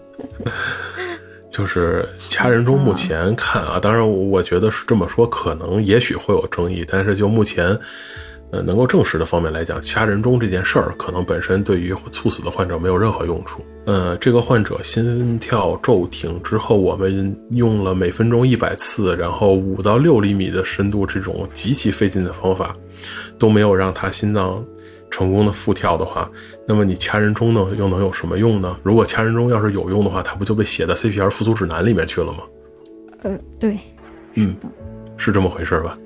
[1.51, 7.77] 就是掐人中，目前看啊，当然我觉得是这么说，可能也许会有争议，但是就目前，
[8.53, 13.63] 呃，能够证实的方面来讲，掐人中这件事儿，可能本身对于猝死的患者没有任何用处。
[13.87, 22.77] 呃，这个患者心跳骤停之后，我们用了每分钟一百次，然后五到六厘米的深度这种极其费劲的方法，
[23.39, 24.63] 都没有让他心脏
[25.11, 26.31] 成功的复跳的话，
[26.69, 28.77] 那么你掐人中呢，又能有什么用呢？
[28.83, 32.41] 如果掐人中要是有用的话，它不就被写在 CPR 复苏指南里面去了吗？
[33.23, 33.79] 呃，对，
[34.35, 34.55] 嗯，
[35.17, 35.99] 是这么回事吧？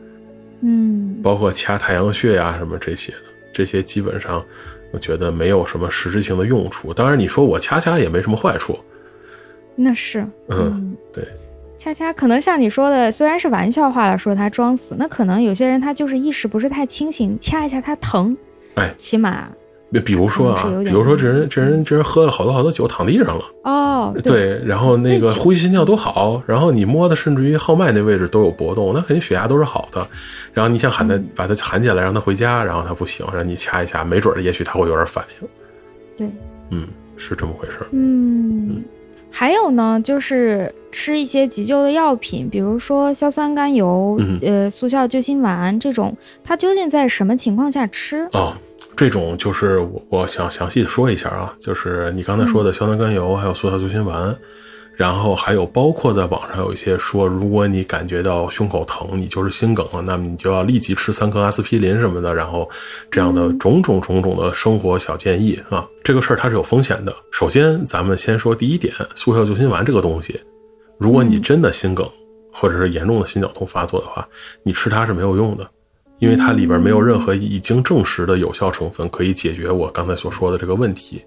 [0.61, 3.19] 嗯，包括掐太阳穴呀、什么这些的，
[3.53, 4.45] 这些基本上
[4.93, 6.93] 我觉得没有什么实质性的用处。
[6.93, 8.79] 当然，你说我掐掐也没什么坏处。
[9.75, 11.23] 那是，嗯，对，
[11.77, 18.37] 恰恰可能像你说的，虽然是玩笑话了，说他装死，那可能有些人他就是意识不是太清醒，掐一下他疼，
[18.77, 19.51] 哎起码
[20.05, 30.07] 比如说啊比如说这人这人这人喝了好多好多酒，躺地上了，哦，对，然后那个呼吸心跳都好，然后你摸的甚至于号脉那位置都有波动，那肯定血压都是好的。
[30.53, 35.49] 然后你想喊他嗯把他喊起来让他回家，然后他不行，让你掐一掐，没准儿也许他会有点反应。
[36.16, 36.28] 对，
[36.70, 37.87] 嗯，是这么回事儿。
[37.93, 38.82] 嗯，
[39.30, 48.26] 还有呢，就是吃一些急救的药品，比如说硝酸甘油、嗯呃速效救心丸这种，它究竟在什么情况下吃？
[48.32, 48.53] 哦，
[48.97, 54.35] 这种就是我我想详细的说一下啊，就是你刚才说的硝酸甘油，还有速效救心丸，
[54.95, 62.66] 然后还有包括在网上有一些说，如果你感觉到胸口疼，你就是心梗了，那么你就要立即吃三颗阿司匹林什么的，然后
[63.11, 67.14] 这样的种种种种的生活小建议啊，这个事儿它是有风险的。
[67.31, 70.41] 首先，咱们先说第一点，速效救心丸这个东西，
[70.97, 72.09] 如果你真的心梗
[72.51, 74.27] 或者是严重的心绞痛发作的话，
[74.62, 75.70] 你吃它是没有用的。
[76.19, 81.23] 因为它里边没有任何已经证实的有效成分可以解决我刚才所说的这个问题。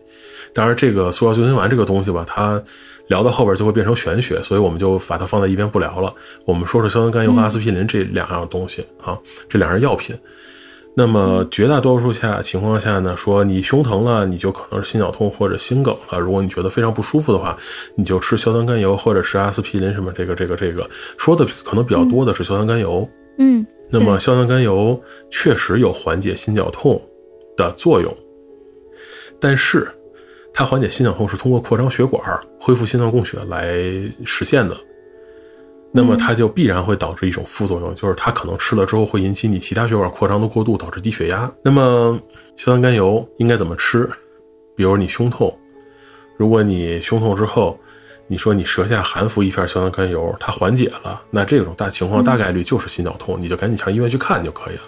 [0.53, 2.61] 当然，这个速效救心丸这个东西吧，它
[3.07, 6.13] 聊到后边就会变成玄学，所以我们就把它放在一边不聊了。
[6.45, 9.17] 我们说说硝酸甘油和阿司匹林这两样东西啊，
[9.47, 10.15] 这两样药品。
[10.95, 16.19] 那么绝大多数下情况下呢，说你胸疼了，你就可能是心绞痛或者心梗了。
[16.19, 17.55] 如果你觉得非常不舒服的话，
[17.95, 20.89] 你就吃硝酸甘油或者是阿司匹林什么这个这个这个。
[21.17, 23.07] 说的可能比较多的是硝酸甘油。
[23.37, 27.01] 嗯，那么硝酸甘油确实有缓解心绞痛
[27.57, 28.15] 的作用，
[29.39, 29.87] 但是
[30.53, 32.21] 它缓解心绞痛是通过扩张血管、
[32.59, 33.73] 恢复心脏供血来
[34.23, 34.77] 实现的。
[35.91, 41.51] 那么它就必然会导致一种副作用，就是它可能吃了之后会引起你其他血管扩张的过度，导致低血压。
[41.63, 42.15] 那么
[42.55, 44.07] 硝酸甘油应该怎么吃？
[44.75, 45.51] 比如你胸痛，
[46.37, 47.75] 如果你胸痛之后，
[48.31, 54.83] 你说你舌下含服一片硝酸甘油，它缓解了，那这种大情况大概率就是心绞痛，你就赶紧上医院去看就可以了。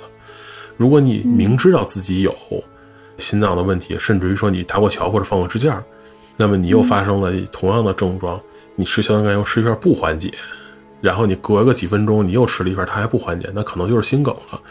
[0.78, 2.36] 如果你明知道自己有
[3.18, 5.84] 心脏的问题，甚至于说你搭过桥或者放过支架，
[6.38, 8.40] 那么你又发生了同样的症状，
[8.76, 10.32] 你吃硝酸甘油吃一片不缓解。
[11.02, 14.62] 然后你隔个几分钟，你又吃了一片，它还不缓解，那可能就是心梗了。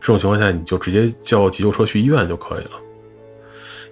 [0.00, 2.72] 这种情况下，你就直接叫急救车去医院就可以了。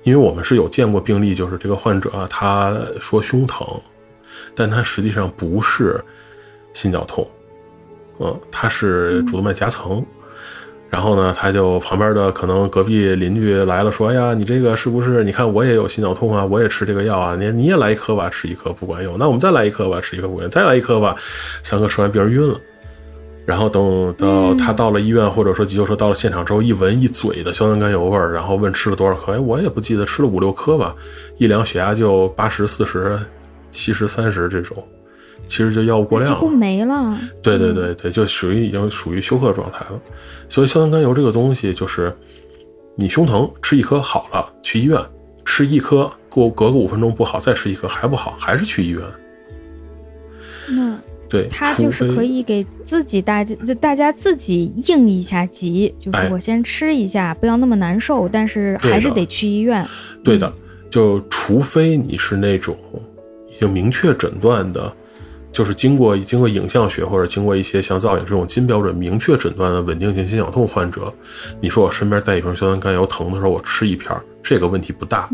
[0.03, 3.67] 因为我们是有见过病例，就是这个患者啊，他说胸疼，
[4.57, 6.03] 但他实际上不是
[6.73, 7.29] 心绞痛，
[8.19, 10.05] 嗯，他是主动脉夹层。
[10.89, 15.25] 然后呢，他就旁边的可能隔壁邻居来了，说：“哎呀，你这个是不是？
[15.25, 17.37] 你看我也有心绞痛啊，我也吃这个药啊。
[17.37, 19.19] 你你也来一颗吧，吃一颗不管用。
[19.19, 20.51] 那我们再来一颗吧，吃一颗不管用。
[20.51, 21.17] 再来一颗吧，
[21.65, 22.59] 三颗吃完病人晕了。
[23.45, 29.33] 然后等到他到了医院，或者说急救车到了现场之后，一闻一嘴的硝酸甘油味儿，然后问吃了多少颗？
[29.33, 30.95] 哎，我也不记得，吃了五六颗吧。
[31.37, 33.19] 一量血压就八十四十、
[33.77, 34.83] 七十三十这种。”
[35.47, 37.17] 其实就药物过量，几乎没了。
[37.41, 40.01] 对对对对，就属于已经属于休克状态了。
[40.49, 42.13] 所以硝酸甘油这个东西，就是
[42.97, 45.01] 你胸疼吃一颗好了，去医院
[45.45, 49.01] 吃一颗，过隔个五分钟不好，再吃一颗还不好，还是去医院。
[50.69, 50.99] 那
[51.29, 59.87] 对，他就是可以给自己大家大家自己应一下急，就是我先吃一下，不要那么难受，但是还是得去医院。
[60.25, 60.53] 对的，
[60.91, 63.16] 就除非你是那种已
[63.59, 64.93] 经明确诊断的。
[65.53, 71.11] 就是经过经过影像学或者经过一些像造影这种金标准明确诊断的稳定性心绞痛患者，
[71.63, 75.31] 你说我身边带一瓶硝酸甘油疼的时候，我吃一片，这个问题不大。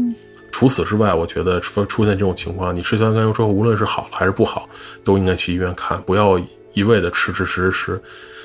[0.52, 4.68] 除此之外，我觉得说出现这种情况，你吃硝酸甘油之后，无论是好了还是不好，
[5.02, 6.40] 都应该去医院看，不要
[6.72, 8.00] 一味的吃吃吃吃，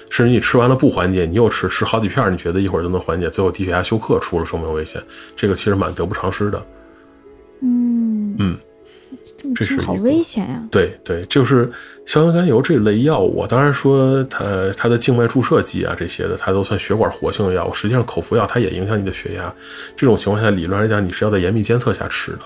[0.10, 5.00] 甚至你吃完了不缓解，你又吃吃好几片，你觉得一会儿就能缓解，最后低血压休克出了生命危险，
[5.36, 6.66] 这个其实蛮得不偿失的。
[7.62, 8.58] 嗯嗯。
[9.56, 10.64] 这是好危险呀！
[10.72, 11.70] 对对，就是
[12.06, 17.74] 硝酸甘油这类药物，当然说它它的静脉注射剂啊这些的，它都算血管活性的药物。
[17.74, 19.54] 实际上口服药它也影响你的血压。
[19.96, 22.40] 这种情况下，理论来讲你是要在严密监测下吃的。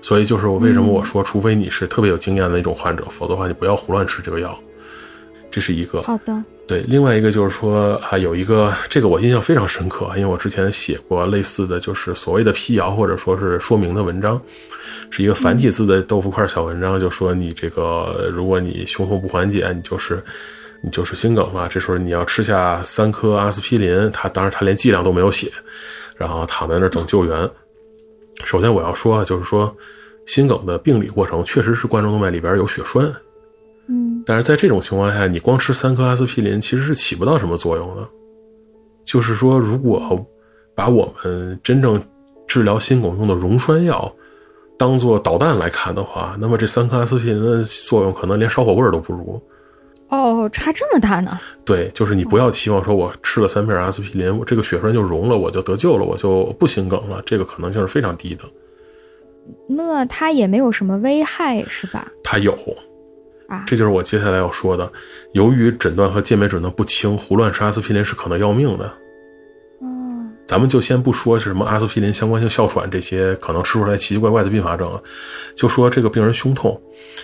[0.00, 4.56] 所以就是我为什么我说，除非你是特别有经验的那种患者，否则的话你不要胡乱吃这个药。
[5.58, 6.44] 这是一个好的。
[6.68, 14.40] 对，另外一个就是说啊，有一个这个我印象非常深刻，因为我之前写过类似的就是所谓的辟谣或者说是说明的文章。
[15.10, 20.22] 是一个繁体字的豆腐块小文章，就说你这个，如果你胸痛不缓解，你就是
[20.80, 21.66] 你就是心梗了。
[21.68, 25.50] 这时候你要吃下三颗阿司匹林，他当然他连剂量都没有写，
[26.16, 27.50] 然后躺在那等救援。
[28.44, 29.74] 首先我要说，就是说
[30.26, 33.10] 心梗的病理过程确实是冠状动脉里边有血栓，
[33.88, 38.08] 嗯，但是在这种情况下，你光吃三颗阿司匹林其实是起不到什么作用的。
[39.04, 40.26] 就是说，如果
[40.74, 42.00] 把我们真正
[42.46, 44.12] 治疗心梗用的溶栓药。
[44.80, 49.42] 当做导弹来看的话，那么这三颗阿司匹林的作用可能连烧火棍都不如。
[50.08, 51.36] 哦，差这么大呢？
[51.64, 58.44] 对，就是你不要期望说，我吃了三片阿司匹林，我这个血栓就溶了，我就得救了，我就不心梗了，这个可能性是非常低的。
[59.68, 62.06] 那它也没有什么危害，是吧？
[62.22, 62.56] 它有
[63.48, 64.90] 啊，这就是我接下来要说的。
[65.32, 68.90] 由于诊断和鉴别诊断不清，胡乱吃阿司匹林是可能要命的。
[70.46, 74.98] 咱们就先不说是什么阿司匹林相关性哮喘这些可能吃出来奇奇怪怪的并发症了，
[75.54, 76.80] 就说这个病人胸痛，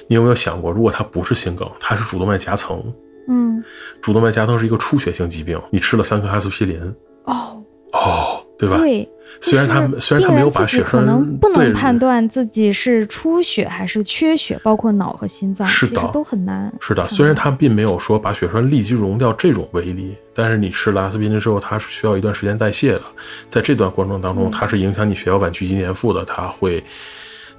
[0.06, 2.84] 你有没有想过，如果他不是心梗，他是主动脉夹层，
[3.26, 3.64] 嗯，
[4.02, 6.78] 主动脉夹层是一个出血性疾病，你吃了三颗阿司匹林，
[7.24, 7.62] 哦
[7.92, 8.78] 哦，对吧？
[8.78, 9.08] 对。
[9.40, 16.72] 虽然他虽然他没有把血栓，可能不能判断自己是出血还是缺血，包括脑和心脏，是的，都很难。
[16.78, 23.02] 是的，虽然他并没有说把血栓立即溶掉这种威力，但是你吃了阿司匹林之后，它是需要一段时间代谢的，
[23.48, 26.84] 在这段过程当中，它是影响你血小板聚集粘附的，它会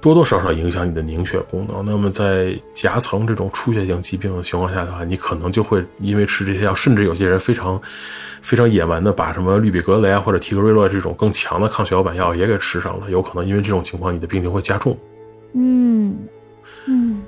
[0.06, 1.84] 多多少少影响你的凝血功能。
[1.84, 7.80] 那么在夹层这种出血性疾病的情况下的话，你可能就会因为吃这些药，甚至有些人非常。
[8.42, 14.96] 非常野蛮的把什么氯吡格雷啊或者替格瑞洛这种更强的抗血小板药也给吃上了，有可能因为这种情况你的病情会加重。
[15.54, 16.16] 嗯
[16.84, 17.20] 嗯，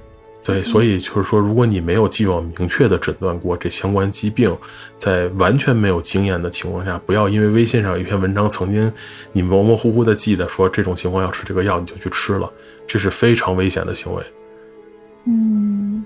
[0.45, 4.57] 对，所以就是说，如果你没有既往明确的诊断过这相关疾病，
[4.97, 8.91] 在完全没有经验的情况下，不要因为微信上有一篇文章曾经
[9.33, 12.51] 你模模糊糊的记得说这种情况要吃这个药，你就去吃了，
[12.87, 14.23] 这是非常危险的行为。
[15.27, 16.05] 嗯。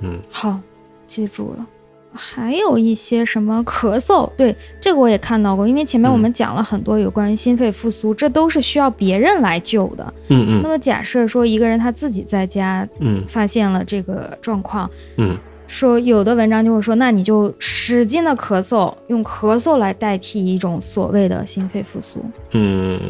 [0.00, 0.60] 嗯，好，
[1.08, 1.66] 记住了。
[2.14, 10.14] 还有一些什么咳嗽，对这个我也看到过，因为前面我们讲了很多有关于心肺复苏，这都是需要别人来救的。
[10.28, 15.36] 嗯嗯那么假设说一个人他自己在家嗯发现了这个状况，嗯
[15.66, 22.24] 说有的文章就会说，那你就使劲的咳嗽，用咳嗽来代替一种所谓的心肺复苏。
[22.52, 23.00] 嗯，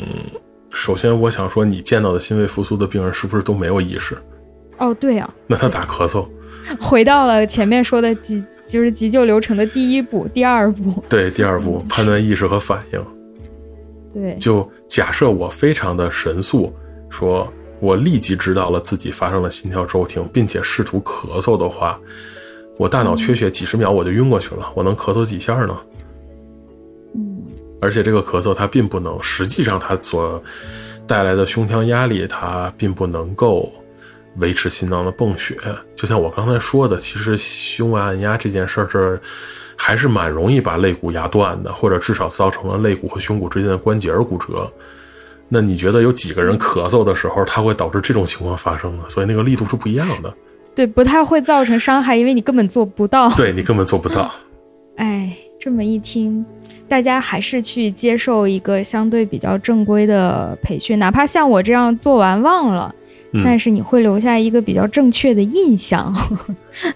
[0.71, 4.17] 首先我想说，你见到的心肺复苏的病人是不是都没有意识？
[4.79, 6.27] 哦，对啊，那他咋咳嗽？
[6.81, 11.03] 回到了前面说的急，就是急救流程的第一步、第二步。
[11.09, 13.05] 对，第二步判断意识和反应。
[14.13, 16.73] 对，就假设我非常的神速，
[17.11, 21.99] 说我立即知道了自己发生了心跳骤停，并且试图咳嗽的话，
[22.79, 25.77] 我大脑缺血几十秒我就晕过去了，我能咳嗽几下呢？
[27.15, 27.43] 嗯
[27.81, 30.43] 而且这个咳嗽它并不能，实际上它所
[31.07, 33.71] 带来的胸腔压力，它并不能够
[34.37, 35.57] 维持心脏的泵血。
[35.97, 39.21] 就像我刚才说的，其实胸外按压这件事儿，是
[39.77, 44.71] 还是蛮容易把肋骨压断的，或者至少造成了肋骨和胸骨之间的关节骨折。
[45.49, 49.05] 那你觉得有几个人咳嗽的时候，它会导致这种情况发生呢？
[49.09, 50.35] 所以那个力度是不一样的，
[50.75, 53.29] 对，不太会造成伤害，因为你根本做不到。
[53.35, 54.33] 对你根本做不到。
[54.97, 56.45] 哎，这么一听，
[56.89, 62.95] 大家还是去接受一个相对比较正规的培训，哪怕像我这样做完忘了，
[63.35, 66.15] 嗯但是你会留下一个比较正确的印象。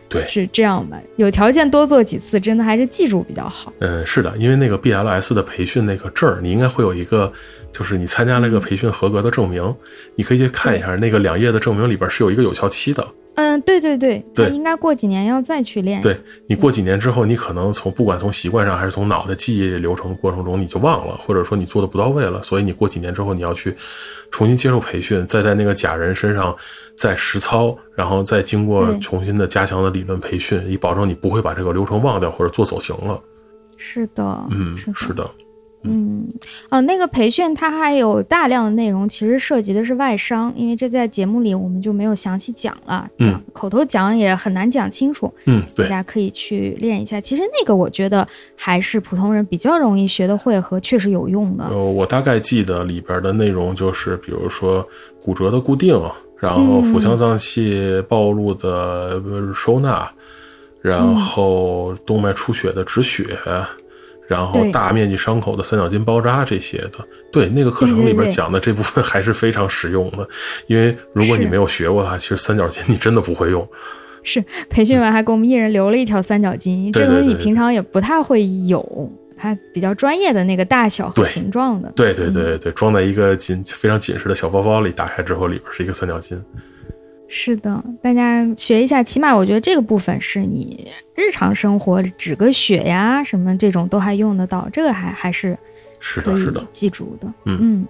[0.09, 0.97] 对 是这样吧？
[1.17, 3.73] 有条件多做几次，真的还是记住比较好。
[3.81, 7.31] 嗯，是的，因为那个 BLS 的培训那个证儿，你应该会有一个，
[7.73, 9.75] 就是你参加了这个培训合格的证明，
[10.15, 13.07] 你可以去看一下那个两页的证明里边是有一个有效期的。
[13.39, 16.01] 嗯，对对对，对应该过几年要再去练。
[16.01, 23.73] 对你过几年之后，你可能从不管从习惯上还是从脑袋记忆流程过程中你就忘了，或者说你做的不到位了，所以你过几年之后你要去
[24.33, 26.53] 重新接受培训，再在那个假人身上
[26.97, 33.21] 再实操，然后再经过重新的加强的理论培训，以保证你不会把这个流程忘掉或者做走形了。
[33.77, 35.31] 是的，嗯，是的，是的，
[35.89, 36.29] 嗯，
[36.69, 47.21] 哦，那个培训它还有大量的内容，其实涉及的是外伤，因为这在节目里我们就没有详细讲了，嗯讲、口头讲也很难讲清楚，嗯，对，大家可以去练一下。
[47.21, 51.65] 其实那个我觉得还是普通人比较容易学得会和确实有用的。
[51.65, 54.87] 呃，我大概记得里边的内容就是，比如说
[55.23, 56.01] 骨折的固定，
[56.39, 60.09] 然后腹腔脏器暴露的呃收纳，
[60.81, 63.37] 然后动脉出血的止血，
[64.29, 66.99] 然后大面积伤口的三角巾包扎这些的。
[67.33, 70.29] 对，那个课程里边讲的这部分 还是非常实用的，
[70.67, 73.67] 因为如果你没有学过的话，其实三角巾你真的不会用。
[74.23, 81.91] 是培训完还给我们一人留了一条三角巾，这东西你平常也不太会有，它比较专业的那个大小和形状的。
[81.97, 86.39] 对对对对，装在一个紧非常紧实的小包包里，打开之后里边是一个三角巾。
[87.29, 95.57] 是的，大家学一下，起码我觉得这个部分是你日常生活止个血呀什么这种都还用得到，这个还还是
[96.01, 97.29] 可是的，是的以，记住的。
[97.45, 97.87] 嗯嗯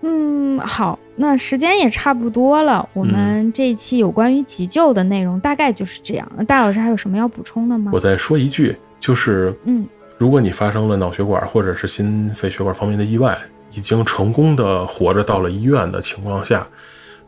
[0.00, 6.32] 嗯好，那时间也差不多了，我们这一期有关于急救的内容大概就是这样。
[6.36, 8.00] 那大老师还有什么要补充的吗我？
[8.00, 9.86] 再说一句，就是嗯
[10.16, 13.36] 如果你发生了脑血管或者是心肺血管方面的意外，
[13.72, 16.66] 已经成功的活着到了医院的情况下，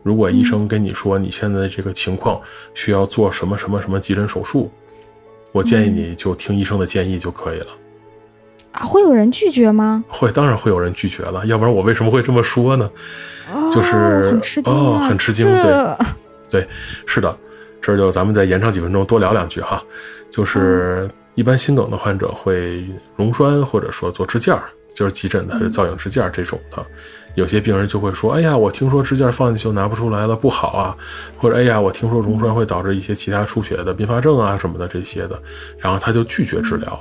[0.03, 2.41] 如果医生跟你说你现在这个情况
[2.75, 4.71] 需要做什么什么什么急诊手术，
[5.53, 7.67] 我建议你就听医生的建议就可以了。
[8.73, 10.05] 啊，会有人拒绝吗？
[10.07, 12.91] 会，当然会有人拒绝了，要不然我为什么会这么说呢？
[13.53, 15.97] 哦，就是很吃惊哦啊，很吃惊对
[16.49, 16.69] 对，
[17.05, 17.37] 是的，
[17.83, 19.83] 这就咱们再延长几分钟，多聊两句哈。
[20.31, 24.63] 就是一般心梗的患者会溶栓，或者说做支架，
[24.95, 26.87] 就是急诊的还是造影支架这种的。
[27.41, 30.97] 有些病人就会说：“哎呀，我听说支架放进去就拿不出来了，不好啊。”
[31.37, 35.43] 或者：“哎呀，我听说溶栓会导致一些其他出血的并发症啊什么的这些的。”
[35.81, 37.01] 然后他就拒绝治疗。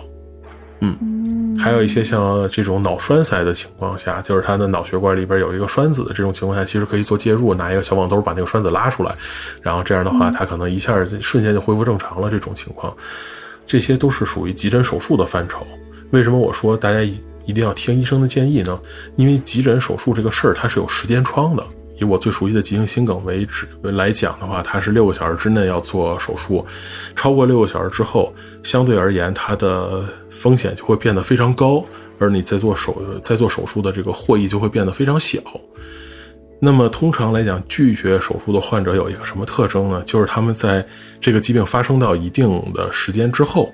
[0.82, 9.14] 嗯，还有一些像这种脑栓塞的情况下，就是他的脑血管里边有一个栓子，这种情况下其实可以做介入，拿一个小网兜把那个栓子拉出来，
[9.62, 12.30] 然后这样的话，他可能一下瞬间就恢复正常了。
[12.30, 12.96] 这种情况，
[13.68, 15.68] 这些都是属于急诊手术的范畴。
[16.12, 18.80] 为什么我说大家一一定要听医生的建议呢？
[19.16, 21.66] 因为急诊手术这个事儿它是有时间窗的。
[21.97, 26.66] 以我最熟悉的急性心梗为止来讲的话，它是六个小时之内要做手术，
[27.16, 28.34] 超过六个小时之后，
[28.64, 31.84] 相对而言它的风险就会变得非常高，
[32.20, 35.39] 而你在做手在做手术的这个获益就会变得非常小。
[36.62, 40.02] 那么通常来讲，拒绝手术的患者有一个什么特征呢？
[40.06, 40.86] 就是他们在
[41.20, 43.74] 这个疾病发生到一定的时间之后，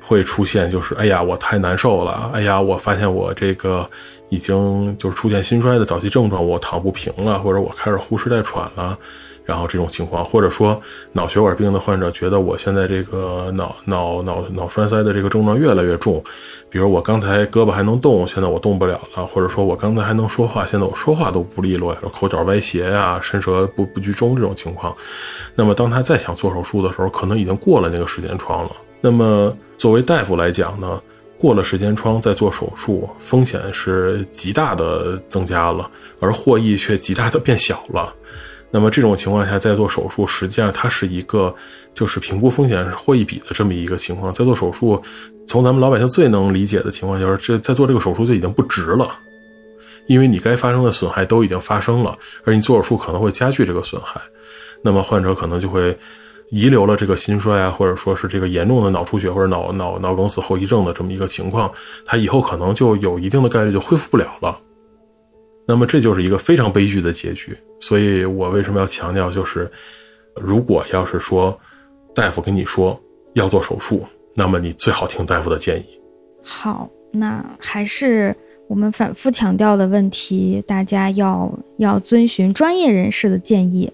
[0.00, 3.88] 会出现就是哎呀我太难受了，哎呀我发现我这个
[4.28, 8.98] 已经就是出现心衰的早期症状，我躺不平了，或者我开始呼哧带喘了。
[9.42, 10.80] 然后这种情况，或者说
[11.10, 16.22] 脑血管病的患者觉得我现在这个脑脑脑脑栓塞的这个症状越来越重，
[16.68, 24.94] 比如我刚才胳膊还能动，现在我动不了了，或者说我刚才还能说话，现在我说话都不利落，口角歪斜呀，伸舌不不居中这种情况，
[25.56, 28.70] 那么当他再想做手术的时候，可能已经过了那个时间窗了。
[29.00, 31.00] 那么作为大夫来讲呢，
[31.38, 35.90] 过了时间窗再做手术，风险是极大的增加了，
[36.20, 38.14] 而获益却极大的变小了。
[38.70, 41.52] 那么这种情况下再做手术，实际上它是一个
[41.92, 44.32] 就是评估风险获益比的这么一个情况。
[44.32, 45.02] 在做手术，
[45.46, 49.10] 从咱们老百姓最能理解的情况就是，这在做这个手术就已经不值了，
[50.06, 54.20] 因为你该发生的损害都已经发生了，而你做手术可能会加剧这个损害。
[54.82, 55.98] 那么患者可能就会
[56.50, 61.72] 遗留了这个心衰啊，或者说是这个严重的脑出血或者脑脑脑梗死后遗症的这么一个情况，
[62.04, 64.56] 他以后可能就有一定的概率就恢复不了了。
[65.66, 67.56] 那么这就是一个非常悲剧的结局。
[67.78, 69.70] 所以我为什么要强调，就是
[70.34, 71.56] 如果要是说
[72.14, 73.00] 大夫跟你说
[73.34, 75.86] 要做手术，那么你最好听大夫的建议。
[76.42, 78.36] 好，那还是
[78.68, 83.90] 我们反复强调的问题，大家要要遵循专业人士的建议。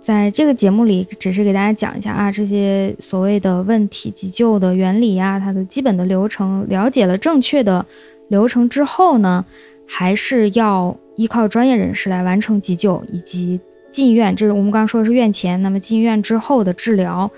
[0.00, 7.84] 在这个节目里，只是给大家讲一下啊，这些所谓的问题急救的原理啊，它的基本的流程，了解了正确的
[8.28, 9.44] 流程之后呢，
[9.86, 10.96] 还是要。
[11.16, 15.60] 依靠专业人士来完成急救以及进院，这是我们刚刚说的是院前。
[15.60, 17.30] 那么进院之后的治疗，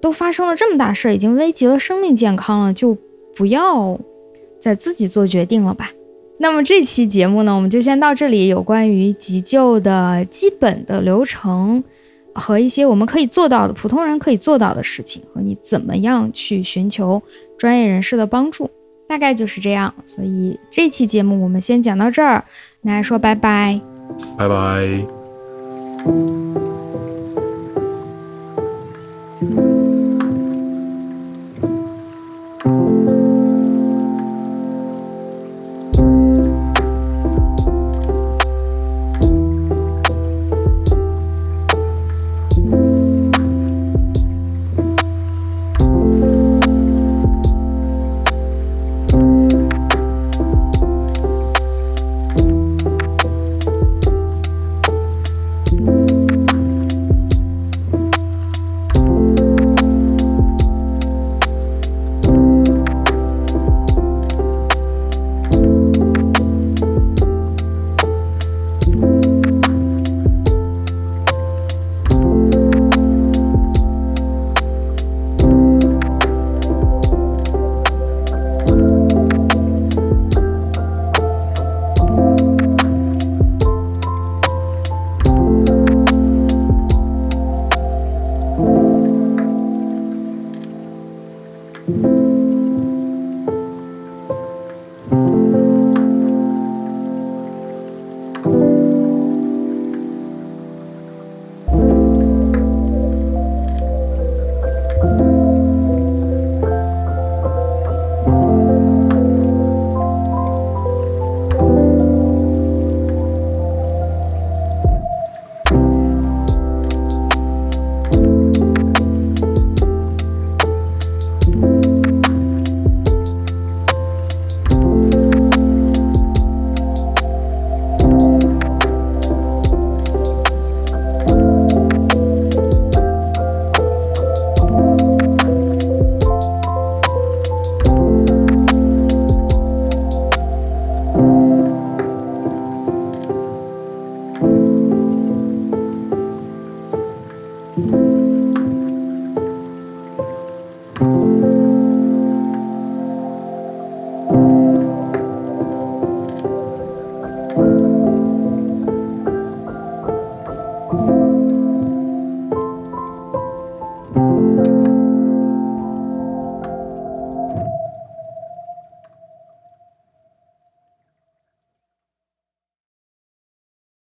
[0.00, 2.98] 都发生了这么大事，已经危及了生命健康了，就
[3.36, 3.96] 不要
[4.58, 5.92] 再自己做决定了吧。
[6.38, 8.48] 那么这期节目呢，我们就先到这里。
[8.48, 11.82] 有关于急救的基本的流程
[12.34, 17.22] 和一些我们可以做到的、普通人可以做到的事情，和你怎么样去寻求
[17.56, 18.68] 专业人士的帮助，
[19.08, 19.94] 大概就是这样。
[20.04, 22.44] 所以这期节目我们先讲到这儿。
[22.82, 23.80] 那说拜拜，
[24.36, 25.04] 拜拜。